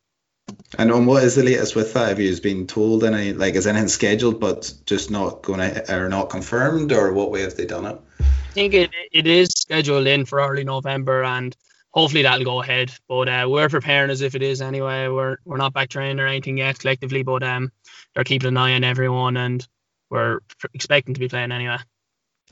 And 0.78 0.92
on 0.92 1.06
what 1.06 1.22
is 1.22 1.36
the 1.36 1.42
latest 1.42 1.76
with 1.76 1.94
that? 1.94 2.08
Have 2.08 2.20
you 2.20 2.38
been 2.40 2.66
told 2.66 3.04
any 3.04 3.32
like 3.32 3.54
is 3.54 3.66
anything 3.66 3.88
scheduled 3.88 4.40
but 4.40 4.72
just 4.86 5.10
not 5.10 5.42
going 5.42 5.60
to 5.60 5.94
or 5.94 6.08
not 6.08 6.30
confirmed, 6.30 6.92
or 6.92 7.12
what 7.12 7.30
way 7.30 7.42
have 7.42 7.56
they 7.56 7.66
done 7.66 7.86
it? 7.86 8.00
I 8.20 8.52
think 8.52 8.74
it 8.74 8.90
it 9.12 9.26
is 9.26 9.50
scheduled 9.56 10.06
in 10.06 10.24
for 10.26 10.40
early 10.40 10.64
November, 10.64 11.24
and 11.24 11.56
hopefully 11.92 12.22
that'll 12.22 12.44
go 12.44 12.60
ahead. 12.60 12.92
But 13.08 13.28
uh, 13.28 13.46
we're 13.48 13.68
preparing 13.68 14.10
as 14.10 14.20
if 14.20 14.34
it 14.34 14.42
is 14.42 14.60
anyway. 14.60 15.08
We're 15.08 15.36
we're 15.44 15.56
not 15.56 15.72
back 15.72 15.88
training 15.88 16.20
or 16.20 16.26
anything 16.26 16.58
yet 16.58 16.78
collectively, 16.78 17.22
but 17.22 17.42
um, 17.42 17.70
they're 18.14 18.24
keeping 18.24 18.48
an 18.48 18.56
eye 18.56 18.74
on 18.74 18.84
everyone, 18.84 19.36
and 19.36 19.66
we're 20.10 20.40
expecting 20.74 21.14
to 21.14 21.20
be 21.20 21.28
playing 21.28 21.52
anyway. 21.52 21.78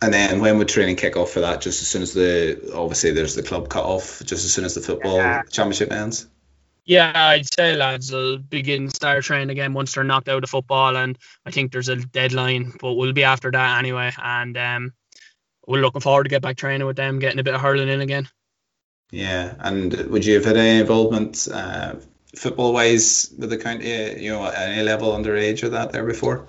And 0.03 0.13
then 0.13 0.41
when 0.41 0.59
would 0.59 0.69
training 0.69 0.97
kick 0.97 1.17
off 1.17 1.31
for 1.31 1.41
that? 1.41 1.61
Just 1.61 1.81
as 1.81 1.89
soon 1.89 2.03
as 2.03 2.13
the 2.13 2.73
obviously 2.75 3.13
there's 3.13 3.37
the 3.37 3.43
club 3.43 3.69
cut 3.69 3.85
off, 3.85 4.21
just 4.25 4.45
as 4.45 4.53
soon 4.53 4.65
as 4.65 4.75
the 4.75 4.81
football 4.81 5.17
yeah. 5.17 5.43
championship 5.45 5.93
ends. 5.93 6.27
Yeah, 6.85 7.13
I'd 7.15 7.47
say 7.55 7.77
lads 7.77 8.11
will 8.11 8.39
begin 8.39 8.91
start 8.91 9.23
training 9.23 9.51
again 9.51 9.73
once 9.73 9.95
they're 9.95 10.03
knocked 10.03 10.29
out 10.29 10.43
of 10.43 10.51
football, 10.51 10.97
and 10.97 11.17
I 11.47 11.53
think 11.53 11.71
there's 11.71 11.89
a 11.89 11.97
deadline, 11.97 12.73
but 12.81 12.95
we'll 12.95 13.13
be 13.13 13.23
after 13.23 13.53
that 13.53 13.79
anyway. 13.79 14.11
And 14.21 14.57
um, 14.59 14.93
we're 15.65 15.81
looking 15.81 16.01
forward 16.01 16.25
to 16.25 16.31
get 16.31 16.43
back 16.43 16.57
training 16.57 16.87
with 16.87 16.97
them, 16.97 17.21
getting 17.21 17.39
a 17.39 17.45
bit 17.45 17.55
of 17.55 17.61
hurling 17.61 17.89
in 17.89 18.01
again. 18.01 18.29
Yeah, 19.13 19.55
and 19.61 19.95
would 19.95 20.25
you 20.25 20.35
have 20.35 20.45
had 20.45 20.57
any 20.57 20.81
involvement 20.81 21.47
uh, 21.53 21.95
football 22.35 22.73
wise 22.73 23.33
with 23.39 23.51
the 23.51 23.59
county, 23.59 24.21
you 24.21 24.33
know, 24.33 24.45
at 24.45 24.55
any 24.55 24.83
level 24.83 25.13
underage 25.13 25.63
or 25.63 25.69
that 25.69 25.93
there 25.93 26.05
before? 26.05 26.49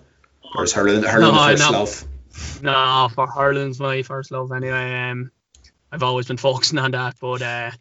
Or 0.55 0.63
is 0.63 0.73
hurling, 0.73 1.03
hurling 1.03 1.35
no, 1.35 1.51
the 1.51 1.57
first 1.57 1.71
love? 1.71 2.05
No, 2.61 3.09
for 3.13 3.27
hurling's 3.27 3.79
my 3.79 4.01
first 4.03 4.31
love 4.31 4.51
anyway. 4.51 5.09
Um, 5.09 5.31
I've 5.91 6.03
always 6.03 6.27
been 6.27 6.37
focusing 6.49 6.79
on 6.79 6.91
that, 6.91 7.15
but 7.19 7.41
uh, 7.41 7.71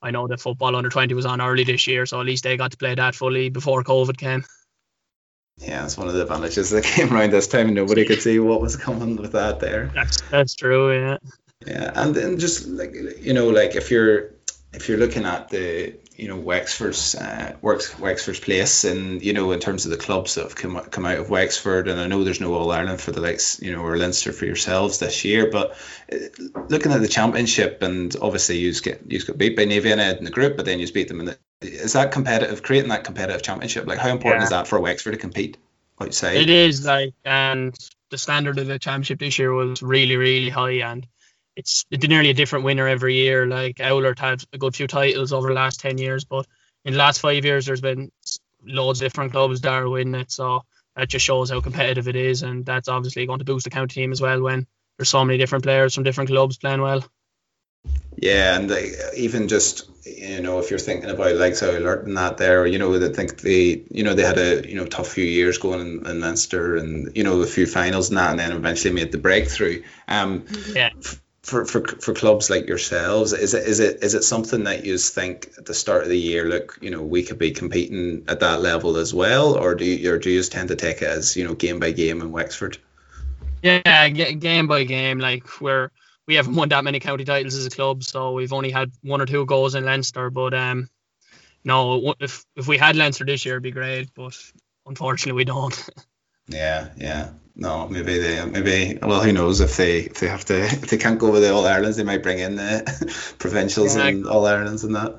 I 0.00 0.10
know 0.10 0.26
that 0.28 0.40
football 0.40 0.76
under 0.76 0.88
20 0.88 1.14
was 1.14 1.26
on 1.26 1.40
early 1.40 1.64
this 1.64 1.86
year, 1.86 2.06
so 2.06 2.20
at 2.20 2.26
least 2.26 2.44
they 2.44 2.56
got 2.56 2.70
to 2.70 2.76
play 2.76 2.94
that 2.94 3.14
fully 3.14 3.50
before 3.50 3.82
COVID 3.82 4.16
came. 4.16 4.44
Yeah, 5.58 5.84
it's 5.84 5.98
one 5.98 6.06
of 6.06 6.14
the 6.14 6.22
advantages 6.22 6.70
that 6.70 6.84
came 6.84 7.12
around 7.12 7.32
this 7.32 7.48
time. 7.48 7.74
Nobody 7.74 8.04
could 8.04 8.22
see 8.22 8.38
what 8.38 8.60
was 8.60 8.76
coming 8.76 9.16
with 9.16 9.32
that 9.32 9.60
there. 9.60 9.90
That's 9.94 10.20
that's 10.30 10.54
true, 10.54 10.92
yeah. 10.92 11.16
Yeah, 11.66 11.90
and 11.94 12.14
then 12.14 12.38
just 12.38 12.68
like 12.68 12.94
you 13.20 13.32
know, 13.32 13.48
like 13.48 13.74
if 13.74 13.90
you're 13.90 14.30
if 14.72 14.88
you're 14.88 14.98
looking 14.98 15.24
at 15.24 15.48
the 15.48 15.94
you 16.16 16.28
know 16.28 16.36
Wexford's 16.36 17.14
uh, 17.14 17.56
works 17.62 17.98
Wexford's 17.98 18.40
place 18.40 18.84
and 18.84 19.22
you 19.22 19.32
know 19.32 19.52
in 19.52 19.60
terms 19.60 19.84
of 19.84 19.90
the 19.90 19.96
clubs 19.96 20.34
that 20.34 20.42
have 20.42 20.56
come 20.56 20.78
come 20.90 21.06
out 21.06 21.18
of 21.18 21.30
Wexford 21.30 21.88
and 21.88 21.98
I 21.98 22.06
know 22.06 22.24
there's 22.24 22.40
no 22.40 22.54
All 22.54 22.70
Ireland 22.70 23.00
for 23.00 23.12
the 23.12 23.20
likes 23.20 23.60
you 23.62 23.72
know 23.72 23.82
or 23.82 23.96
Leinster 23.96 24.32
for 24.32 24.44
yourselves 24.44 24.98
this 24.98 25.24
year 25.24 25.50
but 25.50 25.76
uh, 26.12 26.16
looking 26.68 26.92
at 26.92 27.00
the 27.00 27.08
championship 27.08 27.82
and 27.82 28.14
obviously 28.20 28.58
you 28.58 28.72
get 28.80 29.02
you 29.10 29.24
got 29.24 29.38
beat 29.38 29.56
by 29.56 29.64
Naomh 29.64 29.84
Eanna 29.84 30.18
in 30.18 30.24
the 30.24 30.30
group 30.30 30.56
but 30.56 30.66
then 30.66 30.80
you 30.80 30.92
beat 30.92 31.08
them 31.08 31.20
in 31.20 31.26
the 31.26 31.38
is 31.60 31.94
that 31.94 32.12
competitive 32.12 32.62
creating 32.62 32.90
that 32.90 33.04
competitive 33.04 33.42
championship 33.42 33.86
like 33.86 33.98
how 33.98 34.10
important 34.10 34.40
yeah. 34.40 34.44
is 34.44 34.50
that 34.50 34.66
for 34.66 34.80
Wexford 34.80 35.14
to 35.14 35.18
compete 35.18 35.56
outside 36.00 36.36
it 36.36 36.50
is 36.50 36.84
like 36.84 37.14
and 37.24 37.76
the 38.10 38.18
standard 38.18 38.58
of 38.58 38.66
the 38.66 38.78
championship 38.78 39.18
this 39.18 39.38
year 39.38 39.52
was 39.52 39.82
really 39.82 40.16
really 40.16 40.50
high 40.50 40.82
and 40.82 41.06
it's 41.58 41.84
nearly 41.90 42.30
a 42.30 42.34
different 42.34 42.64
winner 42.64 42.86
every 42.86 43.16
year. 43.16 43.44
Like 43.44 43.78
Oulart 43.78 44.20
had 44.20 44.44
a 44.52 44.58
good 44.58 44.76
few 44.76 44.86
titles 44.86 45.32
over 45.32 45.48
the 45.48 45.54
last 45.54 45.80
ten 45.80 45.98
years, 45.98 46.24
but 46.24 46.46
in 46.84 46.92
the 46.92 46.98
last 46.98 47.20
five 47.20 47.44
years, 47.44 47.66
there's 47.66 47.80
been 47.80 48.12
loads 48.64 49.02
of 49.02 49.06
different 49.06 49.32
clubs 49.32 49.60
that 49.62 49.72
are 49.72 49.88
winning 49.88 50.20
it. 50.20 50.30
So 50.30 50.62
that 50.94 51.08
just 51.08 51.24
shows 51.24 51.50
how 51.50 51.60
competitive 51.60 52.06
it 52.06 52.14
is, 52.14 52.44
and 52.44 52.64
that's 52.64 52.88
obviously 52.88 53.26
going 53.26 53.40
to 53.40 53.44
boost 53.44 53.64
the 53.64 53.70
county 53.70 53.92
team 53.92 54.12
as 54.12 54.20
well 54.20 54.40
when 54.40 54.68
there's 54.96 55.08
so 55.08 55.24
many 55.24 55.36
different 55.36 55.64
players 55.64 55.96
from 55.96 56.04
different 56.04 56.30
clubs 56.30 56.58
playing 56.58 56.80
well. 56.80 57.04
Yeah, 58.16 58.56
and 58.56 58.70
they, 58.70 58.92
even 59.16 59.48
just 59.48 59.90
you 60.04 60.40
know 60.40 60.60
if 60.60 60.70
you're 60.70 60.78
thinking 60.78 61.10
about 61.10 61.34
like 61.34 61.56
so 61.56 61.76
alerting 61.76 62.14
that 62.14 62.36
there, 62.36 62.68
you 62.68 62.78
know, 62.78 62.96
they 63.00 63.12
think 63.12 63.40
they 63.40 63.82
you 63.90 64.04
know 64.04 64.14
they 64.14 64.22
had 64.22 64.38
a 64.38 64.68
you 64.68 64.76
know 64.76 64.86
tough 64.86 65.08
few 65.08 65.24
years 65.24 65.58
going 65.58 65.80
in, 65.80 66.06
in 66.06 66.20
Leinster 66.20 66.76
and 66.76 67.16
you 67.16 67.24
know 67.24 67.40
a 67.40 67.46
few 67.46 67.66
finals 67.66 68.10
and 68.10 68.18
that, 68.18 68.30
and 68.30 68.38
then 68.38 68.52
eventually 68.52 68.94
made 68.94 69.10
the 69.10 69.18
breakthrough. 69.18 69.82
Um, 70.06 70.44
yeah 70.72 70.90
for, 71.48 71.64
for, 71.64 71.80
for 71.80 72.12
clubs 72.12 72.50
like 72.50 72.68
yourselves, 72.68 73.32
is 73.32 73.54
it 73.54 73.66
is 73.66 73.80
it 73.80 74.02
is 74.04 74.14
it 74.14 74.22
something 74.22 74.64
that 74.64 74.84
you 74.84 74.98
think 74.98 75.50
at 75.56 75.64
the 75.64 75.72
start 75.72 76.02
of 76.02 76.10
the 76.10 76.18
year, 76.18 76.44
look, 76.44 76.78
you 76.82 76.90
know, 76.90 77.02
we 77.02 77.22
could 77.22 77.38
be 77.38 77.52
competing 77.52 78.24
at 78.28 78.40
that 78.40 78.60
level 78.60 78.98
as 78.98 79.14
well, 79.14 79.56
or 79.56 79.74
do 79.74 79.84
you 79.86 80.12
or 80.12 80.18
do 80.18 80.30
you 80.30 80.40
just 80.40 80.52
tend 80.52 80.68
to 80.68 80.76
take 80.76 81.00
it 81.00 81.08
as 81.08 81.36
you 81.36 81.44
know 81.44 81.54
game 81.54 81.80
by 81.80 81.90
game 81.92 82.20
in 82.20 82.32
Wexford? 82.32 82.76
Yeah, 83.62 84.08
game 84.08 84.66
by 84.66 84.84
game. 84.84 85.18
Like 85.18 85.60
we're 85.60 85.90
we 86.26 86.34
haven't 86.34 86.54
won 86.54 86.68
that 86.68 86.84
many 86.84 87.00
county 87.00 87.24
titles 87.24 87.54
as 87.54 87.64
a 87.64 87.70
club, 87.70 88.04
so 88.04 88.32
we've 88.32 88.52
only 88.52 88.70
had 88.70 88.92
one 89.02 89.22
or 89.22 89.26
two 89.26 89.46
goals 89.46 89.74
in 89.74 89.86
Leinster. 89.86 90.28
But 90.28 90.52
um, 90.52 90.90
no, 91.64 92.14
if 92.20 92.44
if 92.56 92.68
we 92.68 92.76
had 92.76 92.94
Leinster 92.94 93.24
this 93.24 93.46
year, 93.46 93.54
it'd 93.54 93.62
be 93.62 93.70
great. 93.70 94.10
But 94.14 94.36
unfortunately, 94.86 95.38
we 95.38 95.44
don't. 95.44 95.88
Yeah, 96.48 96.88
yeah. 96.96 97.30
No, 97.54 97.88
maybe 97.88 98.18
they 98.18 98.44
maybe 98.44 98.98
well 99.02 99.20
who 99.20 99.32
knows 99.32 99.60
if 99.60 99.76
they 99.76 100.00
if 100.00 100.20
they 100.20 100.28
have 100.28 100.44
to 100.46 100.62
if 100.64 100.88
they 100.88 100.96
can't 100.96 101.18
go 101.18 101.30
with 101.32 101.42
the 101.42 101.52
All 101.52 101.66
Irelands 101.66 101.96
they 101.96 102.04
might 102.04 102.22
bring 102.22 102.38
in 102.38 102.56
the 102.56 103.34
provincials 103.38 103.96
yeah, 103.96 104.06
and 104.06 104.26
All 104.26 104.46
Irelands 104.46 104.84
and 104.84 104.94
that. 104.94 105.16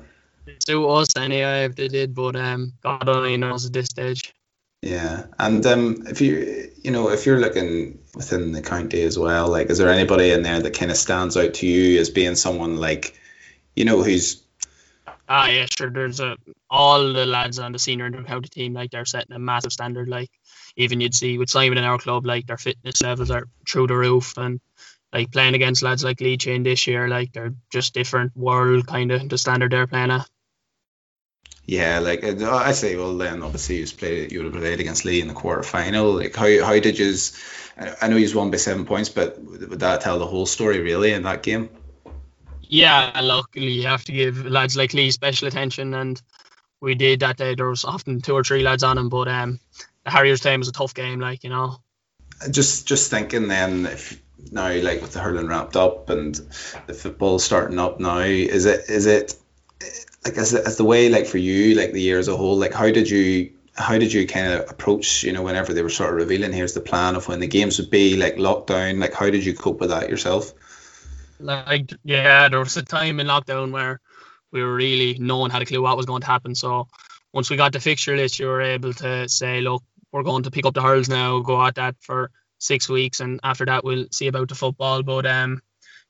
So 0.66 0.88
us 0.90 1.16
anyway 1.16 1.64
if 1.64 1.76
they 1.76 1.88
did, 1.88 2.14
but 2.14 2.36
um 2.36 2.72
God 2.82 3.08
only 3.08 3.36
knows 3.36 3.66
at 3.66 3.72
this 3.72 3.86
stage. 3.86 4.34
Yeah, 4.82 5.26
and 5.38 5.64
um, 5.66 6.06
if 6.06 6.22
you 6.22 6.70
you 6.82 6.90
know 6.90 7.10
if 7.10 7.26
you're 7.26 7.38
looking 7.38 7.98
within 8.14 8.52
the 8.52 8.62
county 8.62 9.02
as 9.02 9.18
well, 9.18 9.48
like 9.48 9.68
is 9.68 9.76
there 9.76 9.90
anybody 9.90 10.30
in 10.30 10.42
there 10.42 10.60
that 10.60 10.72
kind 10.72 10.90
of 10.90 10.96
stands 10.96 11.36
out 11.36 11.52
to 11.54 11.66
you 11.66 12.00
as 12.00 12.08
being 12.08 12.34
someone 12.34 12.78
like, 12.78 13.20
you 13.76 13.84
know, 13.84 14.02
who's 14.02 14.42
Ah, 15.28 15.46
yeah, 15.46 15.66
sure. 15.66 15.90
There's 15.90 16.18
a 16.18 16.36
all 16.68 17.12
the 17.12 17.24
lads 17.24 17.60
on 17.60 17.70
the 17.70 17.78
senior 17.78 18.06
and 18.06 18.26
county 18.26 18.48
team 18.48 18.72
like 18.72 18.90
they're 18.90 19.04
setting 19.04 19.36
a 19.36 19.38
massive 19.38 19.72
standard. 19.72 20.08
Like 20.08 20.28
even 20.76 21.00
you'd 21.00 21.14
see 21.14 21.38
with 21.38 21.50
Simon 21.50 21.78
in 21.78 21.84
our 21.84 21.98
club, 21.98 22.26
like 22.26 22.46
their 22.46 22.56
fitness 22.56 23.02
levels 23.02 23.30
are 23.30 23.48
through 23.68 23.88
the 23.88 23.96
roof, 23.96 24.36
and 24.36 24.60
like 25.12 25.32
playing 25.32 25.54
against 25.54 25.82
lads 25.82 26.04
like 26.04 26.20
Lee 26.20 26.36
Chin 26.36 26.62
this 26.62 26.86
year, 26.86 27.08
like 27.08 27.32
they're 27.32 27.54
just 27.72 27.94
different 27.94 28.36
world 28.36 28.86
kind 28.86 29.10
of 29.10 29.28
the 29.28 29.38
standard 29.38 29.72
they're 29.72 29.86
playing 29.86 30.10
at. 30.10 30.28
Yeah, 31.66 32.00
like 32.00 32.24
uh, 32.24 32.50
I 32.52 32.72
say, 32.72 32.96
well, 32.96 33.16
then 33.16 33.42
obviously 33.42 33.78
you 33.78 33.86
played, 33.86 34.32
you 34.32 34.42
would 34.42 34.52
have 34.52 34.60
played 34.60 34.80
against 34.80 35.04
Lee 35.04 35.20
in 35.20 35.28
the 35.28 35.34
quarter 35.34 35.62
final. 35.62 36.12
Like, 36.12 36.34
how 36.34 36.64
how 36.64 36.78
did 36.80 36.98
you? 36.98 37.14
I 38.02 38.08
know 38.08 38.16
you 38.16 38.36
won 38.36 38.50
by 38.50 38.56
seven 38.56 38.84
points, 38.84 39.08
but 39.08 39.40
would 39.42 39.80
that 39.80 40.00
tell 40.00 40.18
the 40.18 40.26
whole 40.26 40.46
story 40.46 40.80
really 40.80 41.12
in 41.12 41.22
that 41.22 41.42
game? 41.42 41.70
Yeah, 42.62 43.18
luckily 43.22 43.70
you 43.70 43.86
have 43.86 44.04
to 44.04 44.12
give 44.12 44.44
lads 44.44 44.76
like 44.76 44.94
Lee 44.94 45.10
special 45.10 45.48
attention, 45.48 45.94
and 45.94 46.20
we 46.80 46.94
did 46.94 47.20
that 47.20 47.36
day. 47.36 47.54
There 47.54 47.68
was 47.68 47.84
often 47.84 48.20
two 48.20 48.34
or 48.34 48.44
three 48.44 48.62
lads 48.62 48.82
on 48.82 48.98
him, 48.98 49.08
but 49.08 49.28
um, 49.28 49.60
Harriers 50.06 50.40
game 50.40 50.60
was 50.60 50.68
a 50.68 50.72
tough 50.72 50.94
game, 50.94 51.20
like 51.20 51.44
you 51.44 51.50
know. 51.50 51.78
Just 52.50 52.86
just 52.86 53.10
thinking 53.10 53.48
then, 53.48 53.86
if 53.86 54.20
now 54.50 54.72
like 54.80 55.02
with 55.02 55.12
the 55.12 55.20
hurling 55.20 55.46
wrapped 55.46 55.76
up 55.76 56.10
and 56.10 56.34
the 56.86 56.94
football 56.94 57.38
starting 57.38 57.78
up 57.78 58.00
now, 58.00 58.18
is 58.18 58.66
it 58.66 58.88
is 58.88 59.06
it 59.06 59.34
like 60.24 60.36
as, 60.36 60.54
as 60.54 60.76
the 60.76 60.84
way 60.84 61.08
like 61.08 61.26
for 61.26 61.38
you 61.38 61.74
like 61.74 61.92
the 61.92 62.00
year 62.00 62.18
as 62.18 62.28
a 62.28 62.36
whole, 62.36 62.56
like 62.56 62.74
how 62.74 62.90
did 62.90 63.08
you 63.08 63.52
how 63.74 63.98
did 63.98 64.12
you 64.12 64.26
kind 64.26 64.52
of 64.52 64.70
approach 64.70 65.22
you 65.22 65.32
know 65.32 65.42
whenever 65.42 65.72
they 65.72 65.82
were 65.82 65.88
sort 65.88 66.10
of 66.10 66.16
revealing 66.16 66.52
here's 66.52 66.74
the 66.74 66.80
plan 66.80 67.16
of 67.16 67.28
when 67.28 67.40
the 67.40 67.46
games 67.46 67.78
would 67.78 67.90
be 67.90 68.16
like 68.16 68.36
lockdown 68.36 69.00
like 69.00 69.14
how 69.14 69.30
did 69.30 69.44
you 69.44 69.54
cope 69.54 69.80
with 69.80 69.90
that 69.90 70.08
yourself? 70.08 70.52
Like 71.38 71.92
yeah 72.04 72.48
there 72.48 72.58
was 72.58 72.76
a 72.76 72.82
time 72.82 73.20
in 73.20 73.26
lockdown 73.26 73.72
where 73.72 74.00
we 74.50 74.62
were 74.62 74.74
really 74.74 75.16
no 75.18 75.38
one 75.38 75.50
had 75.50 75.62
a 75.62 75.66
clue 75.66 75.82
what 75.82 75.96
was 75.96 76.06
going 76.06 76.20
to 76.20 76.26
happen. 76.26 76.54
So 76.54 76.88
once 77.32 77.48
we 77.48 77.56
got 77.56 77.72
the 77.72 77.80
fixture 77.80 78.16
list 78.16 78.38
you 78.38 78.46
were 78.46 78.60
able 78.60 78.92
to 78.94 79.28
say 79.28 79.60
look 79.60 79.82
we're 80.12 80.22
going 80.22 80.44
to 80.44 80.50
pick 80.50 80.66
up 80.66 80.74
the 80.74 80.82
hurls 80.82 81.08
now, 81.08 81.40
go 81.40 81.64
at 81.64 81.76
that 81.76 81.96
for 82.00 82.30
six 82.58 82.88
weeks, 82.88 83.20
and 83.20 83.40
after 83.42 83.64
that 83.66 83.84
we'll 83.84 84.06
see 84.10 84.26
about 84.26 84.48
the 84.48 84.54
football. 84.54 85.02
But 85.02 85.26
um, 85.26 85.62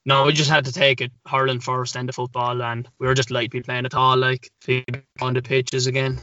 no, 0.05 0.25
we 0.25 0.33
just 0.33 0.49
had 0.49 0.65
to 0.65 0.73
take 0.73 1.01
it 1.01 1.11
hurling 1.25 1.59
first, 1.59 1.93
then 1.93 2.05
the 2.05 2.13
football, 2.13 2.61
and 2.61 2.87
we 2.99 3.07
were 3.07 3.13
just 3.13 3.31
like 3.31 3.51
be 3.51 3.61
playing 3.61 3.85
at 3.85 3.93
all, 3.93 4.17
like 4.17 4.51
on 5.21 5.33
the 5.33 5.41
pitches 5.41 5.87
again. 5.87 6.21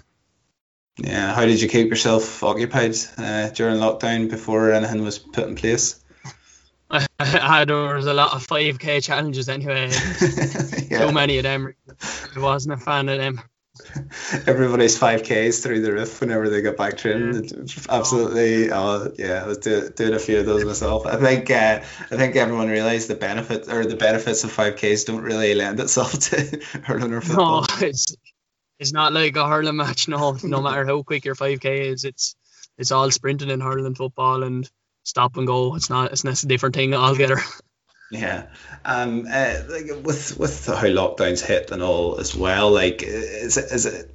Yeah, 0.98 1.32
how 1.32 1.46
did 1.46 1.62
you 1.62 1.68
keep 1.68 1.88
yourself 1.90 2.42
occupied 2.42 2.96
uh, 3.16 3.50
during 3.50 3.76
lockdown 3.76 4.28
before 4.28 4.72
anything 4.72 5.04
was 5.04 5.18
put 5.18 5.46
in 5.46 5.54
place? 5.54 6.00
I, 7.20 7.64
there 7.66 7.94
was 7.94 8.06
a 8.06 8.14
lot 8.14 8.34
of 8.34 8.46
5k 8.46 9.04
challenges 9.04 9.48
anyway. 9.48 9.90
yeah. 10.90 11.06
Too 11.06 11.12
many 11.12 11.38
of 11.38 11.44
them. 11.44 11.74
I 12.34 12.40
wasn't 12.40 12.80
a 12.80 12.84
fan 12.84 13.08
of 13.08 13.18
them. 13.18 13.40
everybody's 14.46 14.98
5Ks 14.98 15.62
through 15.62 15.82
the 15.82 15.92
roof 15.92 16.20
whenever 16.20 16.48
they 16.48 16.62
get 16.62 16.76
back 16.76 16.96
training. 16.96 17.50
Absolutely, 17.88 18.70
uh, 18.70 19.08
yeah, 19.16 19.44
I 19.44 19.46
was 19.46 19.58
do, 19.58 19.88
doing 19.90 20.14
a 20.14 20.18
few 20.18 20.40
of 20.40 20.46
those 20.46 20.64
myself. 20.64 21.06
I 21.06 21.16
think 21.16 21.50
uh, 21.50 21.80
I 22.10 22.16
think 22.16 22.36
everyone 22.36 22.68
realised 22.68 23.08
the 23.08 23.14
benefit 23.14 23.68
or 23.68 23.84
the 23.84 23.96
benefits 23.96 24.44
of 24.44 24.52
5Ks 24.52 25.06
don't 25.06 25.22
really 25.22 25.54
lend 25.54 25.80
itself 25.80 26.12
to 26.18 26.60
hurling 26.84 27.12
or 27.12 27.20
football. 27.20 27.62
No, 27.62 27.86
it's 27.86 28.16
it's 28.78 28.92
not 28.92 29.12
like 29.12 29.36
a 29.36 29.46
hurling 29.46 29.76
match. 29.76 30.08
No, 30.08 30.36
no 30.42 30.62
matter 30.62 30.86
how 30.86 31.02
quick 31.02 31.24
your 31.24 31.34
5K 31.34 31.92
is, 31.92 32.04
it's 32.04 32.36
it's 32.76 32.92
all 32.92 33.10
sprinting 33.10 33.50
in 33.50 33.60
hurling 33.60 33.94
football 33.94 34.42
and 34.42 34.68
stop 35.02 35.36
and 35.36 35.46
go. 35.46 35.74
It's 35.74 35.90
not 35.90 36.12
it's 36.12 36.24
not 36.24 36.42
a 36.42 36.46
different 36.46 36.74
thing 36.74 36.94
altogether. 36.94 37.40
Yeah, 38.10 38.46
um, 38.86 39.26
uh, 39.30 39.60
like 39.68 39.86
with 40.02 40.38
with 40.38 40.66
how 40.66 40.86
lockdowns 40.86 41.40
hit 41.40 41.70
and 41.70 41.82
all 41.82 42.18
as 42.18 42.34
well. 42.34 42.70
Like, 42.70 43.02
is 43.02 43.58
it 43.58 43.70
is 43.70 43.84
it 43.84 44.10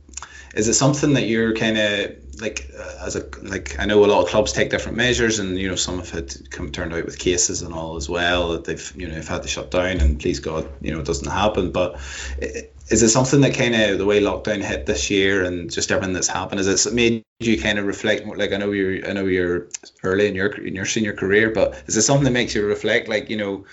is 0.56 0.68
it 0.68 0.74
something 0.74 1.14
that 1.14 1.28
you're 1.28 1.54
kind 1.56 1.78
of 1.78 2.16
like 2.42 2.72
uh, 2.76 3.06
as 3.06 3.16
a 3.16 3.24
like 3.44 3.80
I 3.80 3.86
know 3.86 4.04
a 4.04 4.08
lot 4.08 4.24
of 4.24 4.30
clubs 4.30 4.52
take 4.52 4.72
different 4.72 4.98
measures, 4.98 5.38
and 5.38 5.60
you 5.60 5.70
know 5.70 5.76
some 5.76 5.98
have 5.98 6.10
had 6.10 6.50
come 6.50 6.72
turned 6.72 6.94
out 6.94 7.06
with 7.06 7.20
cases 7.20 7.62
and 7.62 7.72
all 7.72 7.96
as 7.96 8.10
well 8.10 8.54
that 8.54 8.66
they've 8.66 8.94
you 8.96 9.08
know 9.08 9.14
they've 9.14 9.28
had 9.28 9.44
to 9.44 9.48
shut 9.48 9.70
down, 9.70 10.00
and 10.00 10.20
please 10.20 10.40
God 10.40 10.68
you 10.82 10.92
know 10.92 11.00
it 11.00 11.06
doesn't 11.06 11.32
happen. 11.32 11.72
But 11.72 12.00
is 12.90 13.02
it 13.02 13.10
something 13.10 13.42
that 13.42 13.54
kind 13.54 13.76
of 13.76 13.98
the 13.98 14.06
way 14.06 14.22
lockdown 14.22 14.62
hit 14.62 14.86
this 14.86 15.10
year 15.10 15.44
and 15.44 15.72
just 15.72 15.92
everything 15.92 16.14
that's 16.14 16.28
happened? 16.28 16.60
Is 16.60 16.86
it 16.86 16.94
made 16.94 17.24
you 17.40 17.62
kind 17.62 17.80
of 17.80 17.86
reflect? 17.86 18.26
Like 18.26 18.52
I 18.52 18.58
know 18.58 18.72
you're 18.72 19.08
I 19.10 19.14
know 19.14 19.26
you're 19.26 19.68
early 20.04 20.28
in 20.28 20.36
your 20.36 20.48
in 20.48 20.76
your 20.76 20.86
senior 20.86 21.14
career, 21.14 21.52
but 21.52 21.82
is 21.88 21.98
it 21.98 22.02
something 22.04 22.26
that 22.26 22.32
makes 22.32 22.54
you 22.56 22.66
reflect? 22.66 23.08
Like 23.08 23.30
you 23.30 23.38
know 23.38 23.66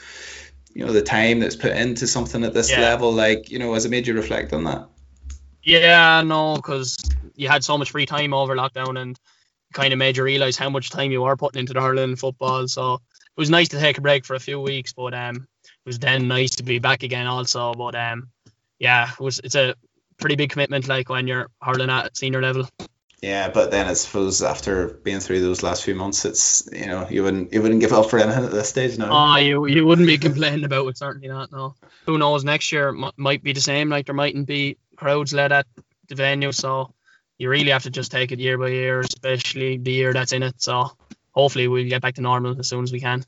you 0.74 0.84
know 0.84 0.92
the 0.92 1.02
time 1.02 1.40
that's 1.40 1.56
put 1.56 1.72
into 1.72 2.06
something 2.06 2.44
at 2.44 2.54
this 2.54 2.70
yeah. 2.70 2.80
level 2.80 3.12
like 3.12 3.50
you 3.50 3.58
know 3.58 3.74
has 3.74 3.84
it 3.84 3.90
made 3.90 4.06
you 4.06 4.14
reflect 4.14 4.52
on 4.52 4.64
that 4.64 4.88
yeah 5.62 6.22
no 6.22 6.56
because 6.56 6.96
you 7.34 7.48
had 7.48 7.64
so 7.64 7.76
much 7.76 7.90
free 7.90 8.06
time 8.06 8.32
over 8.32 8.54
lockdown 8.54 9.00
and 9.00 9.18
kind 9.72 9.92
of 9.92 9.98
made 9.98 10.16
you 10.16 10.22
realize 10.22 10.56
how 10.56 10.70
much 10.70 10.90
time 10.90 11.12
you 11.12 11.22
were 11.22 11.36
putting 11.36 11.60
into 11.60 11.72
the 11.72 11.80
hurling 11.80 12.16
football 12.16 12.66
so 12.66 12.94
it 12.94 13.00
was 13.36 13.50
nice 13.50 13.68
to 13.68 13.78
take 13.78 13.98
a 13.98 14.00
break 14.00 14.24
for 14.24 14.34
a 14.34 14.40
few 14.40 14.60
weeks 14.60 14.92
but 14.92 15.14
um 15.14 15.46
it 15.64 15.86
was 15.86 15.98
then 15.98 16.28
nice 16.28 16.56
to 16.56 16.62
be 16.62 16.78
back 16.78 17.02
again 17.02 17.26
also 17.26 17.74
but 17.74 17.94
um 17.94 18.28
yeah 18.80 19.12
it 19.12 19.20
was 19.20 19.40
it's 19.44 19.54
a 19.54 19.74
pretty 20.18 20.34
big 20.34 20.50
commitment 20.50 20.88
like 20.88 21.08
when 21.08 21.28
you're 21.28 21.48
hurling 21.62 21.90
at 21.90 22.16
senior 22.16 22.42
level 22.42 22.68
yeah, 23.22 23.50
but 23.50 23.70
then 23.70 23.86
I 23.86 23.92
suppose 23.92 24.42
after 24.42 24.88
being 24.88 25.20
through 25.20 25.40
those 25.40 25.62
last 25.62 25.84
few 25.84 25.94
months, 25.94 26.24
it's 26.24 26.66
you 26.72 26.86
know 26.86 27.06
you 27.10 27.22
wouldn't 27.22 27.52
you 27.52 27.60
wouldn't 27.60 27.82
give 27.82 27.92
up 27.92 28.08
for 28.08 28.18
anything 28.18 28.44
at 28.44 28.50
this 28.50 28.70
stage, 28.70 28.96
no. 28.96 29.08
Oh, 29.10 29.36
you 29.36 29.66
you 29.66 29.86
wouldn't 29.86 30.08
be 30.08 30.16
complaining 30.28 30.64
about 30.64 30.88
it, 30.88 30.96
certainly 30.96 31.28
not. 31.28 31.52
No. 31.52 31.74
Who 32.06 32.16
knows? 32.16 32.44
Next 32.44 32.72
year 32.72 32.88
m- 32.88 33.10
might 33.18 33.42
be 33.42 33.52
the 33.52 33.60
same. 33.60 33.90
Like 33.90 34.06
there 34.06 34.14
mightn't 34.14 34.46
be 34.46 34.78
crowds 34.96 35.34
led 35.34 35.52
at 35.52 35.66
the 36.08 36.14
venue, 36.14 36.50
so 36.52 36.94
you 37.36 37.50
really 37.50 37.72
have 37.72 37.82
to 37.82 37.90
just 37.90 38.10
take 38.10 38.32
it 38.32 38.38
year 38.38 38.56
by 38.56 38.68
year, 38.68 39.00
especially 39.00 39.76
the 39.76 39.92
year 39.92 40.14
that's 40.14 40.32
in 40.32 40.42
it. 40.42 40.54
So 40.62 40.90
hopefully 41.32 41.68
we'll 41.68 41.88
get 41.88 42.00
back 42.00 42.14
to 42.14 42.22
normal 42.22 42.58
as 42.58 42.68
soon 42.68 42.84
as 42.84 42.92
we 42.92 43.00
can. 43.00 43.22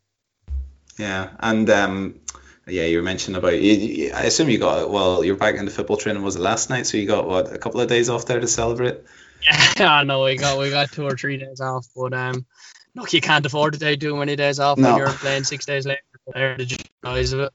Yeah, 0.98 1.30
and 1.38 1.68
um, 1.68 2.20
yeah, 2.66 2.84
you 2.84 2.98
were 2.98 3.02
mentioning 3.02 3.36
about. 3.38 3.60
You, 3.60 3.72
you, 3.72 4.12
I 4.12 4.22
assume 4.22 4.48
you 4.48 4.58
got 4.58 4.90
well. 4.90 5.24
You're 5.24 5.36
back 5.36 5.56
in 5.56 5.64
the 5.64 5.70
football 5.70 5.96
training. 5.96 6.22
Was 6.22 6.36
it 6.36 6.42
last 6.42 6.70
night? 6.70 6.86
So 6.86 6.96
you 6.96 7.06
got 7.06 7.26
what 7.26 7.52
a 7.52 7.58
couple 7.58 7.80
of 7.80 7.88
days 7.88 8.08
off 8.08 8.26
there 8.26 8.40
to 8.40 8.46
celebrate. 8.46 9.00
Yeah, 9.42 9.92
I 9.94 10.04
know 10.04 10.24
we 10.24 10.36
got 10.36 10.58
we 10.58 10.70
got 10.70 10.92
two 10.92 11.04
or 11.04 11.16
three 11.16 11.38
days 11.38 11.60
off, 11.60 11.86
but 11.96 12.12
um, 12.12 12.46
look, 12.94 13.12
you 13.12 13.20
can't 13.20 13.44
afford 13.44 13.72
to 13.74 13.78
take 13.80 14.00
too 14.00 14.16
many 14.16 14.36
days 14.36 14.60
off 14.60 14.78
no. 14.78 14.90
when 14.90 14.98
you're 14.98 15.12
playing 15.12 15.44
six 15.44 15.66
days 15.66 15.86
later. 15.86 16.00
There, 16.32 16.56
the 16.56 16.78
noise 17.02 17.32
of 17.32 17.40
it. 17.40 17.52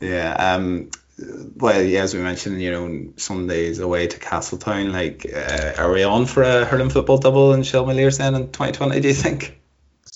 Yeah. 0.00 0.32
Um. 0.32 0.90
Well, 1.54 1.80
yeah, 1.80 2.02
as 2.02 2.12
we 2.12 2.20
mentioned, 2.20 2.60
you 2.60 2.72
know, 2.72 3.12
Sundays 3.16 3.78
away 3.78 4.08
to 4.08 4.18
Castletown. 4.18 4.90
Like, 4.90 5.24
uh, 5.32 5.74
are 5.78 5.92
we 5.92 6.02
on 6.02 6.26
for 6.26 6.42
a 6.42 6.64
hurling 6.64 6.90
football 6.90 7.18
double 7.18 7.52
in 7.52 7.60
Shelmaliers 7.60 8.18
then 8.18 8.34
in 8.34 8.50
2020? 8.50 8.98
Do 8.98 9.06
you 9.06 9.14
think? 9.14 9.60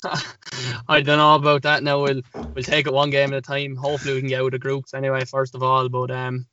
I 0.88 1.00
don't 1.00 1.18
know 1.18 1.34
about 1.34 1.62
that. 1.62 1.82
Now 1.82 2.02
we'll 2.02 2.22
we'll 2.34 2.64
take 2.64 2.86
it 2.86 2.92
one 2.92 3.10
game 3.10 3.32
at 3.32 3.38
a 3.38 3.42
time. 3.42 3.76
Hopefully 3.76 4.14
we 4.14 4.20
can 4.20 4.28
get 4.28 4.40
out 4.40 4.54
of 4.54 4.60
groups 4.60 4.94
anyway. 4.94 5.24
First 5.24 5.54
of 5.54 5.62
all, 5.62 5.88
but 5.88 6.10
um, 6.10 6.46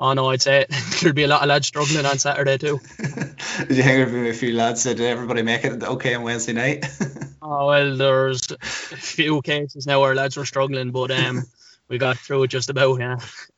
Oh 0.00 0.12
no, 0.12 0.28
I'd 0.30 0.42
say 0.42 0.64
there'd 1.02 1.14
be 1.14 1.24
a 1.24 1.28
lot 1.28 1.42
of 1.42 1.48
lads 1.48 1.66
struggling 1.66 2.06
on 2.06 2.18
Saturday 2.18 2.56
too. 2.56 2.80
Did 3.66 3.76
you 3.76 3.82
hang 3.82 4.00
with 4.00 4.14
a 4.14 4.32
few 4.32 4.52
lads? 4.52 4.84
Did 4.84 5.00
everybody 5.00 5.42
make 5.42 5.64
it 5.64 5.82
okay 5.82 6.14
on 6.14 6.22
Wednesday 6.22 6.52
night? 6.52 6.86
oh 7.42 7.66
well, 7.66 7.96
there's 7.96 8.50
a 8.50 8.56
few 8.58 9.42
cases 9.42 9.86
now 9.86 10.00
where 10.00 10.14
lads 10.14 10.36
were 10.36 10.44
struggling, 10.44 10.92
but 10.92 11.10
um, 11.10 11.42
we 11.88 11.98
got 11.98 12.16
through 12.16 12.44
it 12.44 12.48
just 12.48 12.70
about. 12.70 13.00
Yeah. 13.00 13.16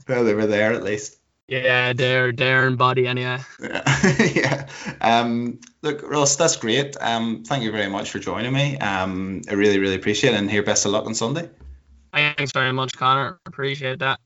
Well, 0.09 0.25
they 0.25 0.35
were 0.35 0.47
there 0.47 0.73
at 0.73 0.83
least. 0.83 1.19
Yeah, 1.51 1.95
they're 1.95 2.31
they're 2.31 2.69
in 2.69 2.77
body 2.77 3.09
anyway. 3.09 3.41
Yeah. 3.61 4.23
yeah. 4.35 4.69
Um, 5.01 5.59
look, 5.83 6.09
Ross, 6.09 6.37
that's 6.37 6.55
great. 6.55 6.97
Um, 7.01 7.43
thank 7.45 7.65
you 7.65 7.73
very 7.73 7.89
much 7.89 8.13
for 8.13 8.21
joining 8.21 8.53
me. 8.53 8.79
Um, 8.79 9.43
I 9.51 9.55
really, 9.55 9.81
really 9.81 9.97
appreciate 9.97 10.35
it, 10.35 10.37
and 10.37 10.49
here, 10.49 10.63
best 10.63 10.87
of 10.87 10.93
luck 10.93 11.07
on 11.07 11.15
Sunday. 11.17 11.51
Thanks 12.13 12.53
very 12.53 12.73
much, 12.73 12.97
Conor. 12.97 13.41
Appreciate 13.47 13.99
that. 13.99 14.21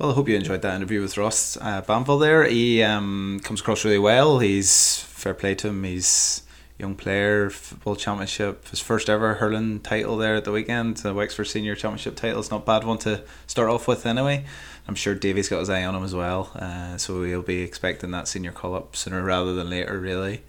Well, 0.00 0.10
I 0.10 0.14
hope 0.14 0.28
you 0.28 0.34
enjoyed 0.34 0.62
that 0.62 0.74
interview 0.74 1.02
with 1.02 1.16
Ross 1.16 1.56
uh, 1.60 1.82
Banville 1.82 2.18
there. 2.18 2.44
He 2.44 2.82
um, 2.82 3.40
comes 3.44 3.60
across 3.60 3.84
really 3.84 3.98
well. 4.00 4.40
He's 4.40 4.98
fair 4.98 5.34
play 5.34 5.54
to 5.56 5.68
him. 5.68 5.84
He's 5.84 6.42
young 6.78 6.94
player, 6.94 7.50
football 7.50 7.96
championship, 7.96 8.68
his 8.68 8.80
first 8.80 9.10
ever 9.10 9.34
hurling 9.34 9.80
title 9.80 10.16
there 10.16 10.36
at 10.36 10.44
the 10.44 10.52
weekend. 10.52 10.98
The 10.98 11.12
Wexford 11.12 11.48
Senior 11.48 11.74
Championship 11.74 12.14
title 12.14 12.40
is 12.40 12.50
not 12.50 12.64
bad 12.64 12.84
one 12.84 12.98
to 12.98 13.24
start 13.46 13.68
off 13.68 13.88
with 13.88 14.06
anyway. 14.06 14.44
I'm 14.86 14.94
sure 14.94 15.14
Davey's 15.14 15.48
got 15.48 15.58
his 15.58 15.70
eye 15.70 15.84
on 15.84 15.94
him 15.94 16.04
as 16.04 16.14
well, 16.14 16.52
uh, 16.54 16.96
so 16.96 17.24
he'll 17.24 17.42
be 17.42 17.62
expecting 17.62 18.12
that 18.12 18.28
senior 18.28 18.52
call 18.52 18.74
up 18.74 18.94
sooner 18.94 19.22
rather 19.22 19.54
than 19.54 19.68
later, 19.68 19.98
really. 19.98 20.44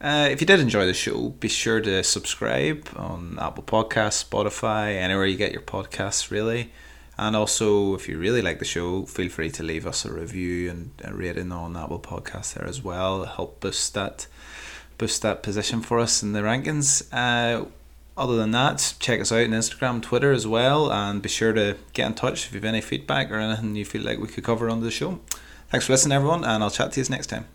Uh, 0.00 0.28
if 0.30 0.40
you 0.40 0.46
did 0.46 0.58
enjoy 0.58 0.84
the 0.86 0.94
show, 0.94 1.28
be 1.28 1.48
sure 1.48 1.80
to 1.80 2.02
subscribe 2.02 2.88
on 2.96 3.38
Apple 3.40 3.62
Podcasts, 3.62 4.28
Spotify, 4.28 4.96
anywhere 4.96 5.26
you 5.26 5.36
get 5.36 5.52
your 5.52 5.62
podcasts, 5.62 6.30
really. 6.30 6.72
And 7.18 7.36
also, 7.36 7.94
if 7.94 8.08
you 8.08 8.18
really 8.18 8.42
like 8.42 8.58
the 8.58 8.64
show, 8.64 9.04
feel 9.04 9.28
free 9.28 9.50
to 9.50 9.62
leave 9.62 9.86
us 9.86 10.04
a 10.04 10.12
review 10.12 10.70
and 10.70 10.90
a 11.04 11.14
rating 11.14 11.52
on 11.52 11.76
Apple 11.76 12.00
Podcast 12.00 12.54
there 12.54 12.66
as 12.66 12.82
well. 12.82 13.26
Help 13.26 13.60
boost 13.60 13.94
that 13.94 14.26
boost 15.02 15.22
that 15.22 15.42
position 15.42 15.80
for 15.80 15.98
us 15.98 16.22
in 16.22 16.32
the 16.32 16.38
rankings. 16.42 17.02
Uh, 17.12 17.64
other 18.16 18.36
than 18.36 18.52
that, 18.52 18.94
check 19.00 19.20
us 19.20 19.32
out 19.32 19.42
on 19.42 19.50
Instagram, 19.50 20.00
Twitter 20.00 20.30
as 20.30 20.46
well, 20.46 20.92
and 20.92 21.20
be 21.20 21.28
sure 21.28 21.52
to 21.52 21.76
get 21.92 22.06
in 22.06 22.14
touch 22.14 22.46
if 22.46 22.52
you 22.52 22.60
have 22.60 22.64
any 22.64 22.80
feedback 22.80 23.28
or 23.28 23.40
anything 23.40 23.74
you 23.74 23.84
feel 23.84 24.02
like 24.02 24.20
we 24.20 24.28
could 24.28 24.44
cover 24.44 24.70
on 24.70 24.80
the 24.80 24.92
show. 24.92 25.18
Thanks 25.70 25.86
for 25.86 25.92
listening, 25.94 26.14
everyone, 26.14 26.44
and 26.44 26.62
I'll 26.62 26.70
chat 26.70 26.92
to 26.92 27.00
you 27.00 27.06
next 27.08 27.26
time. 27.26 27.46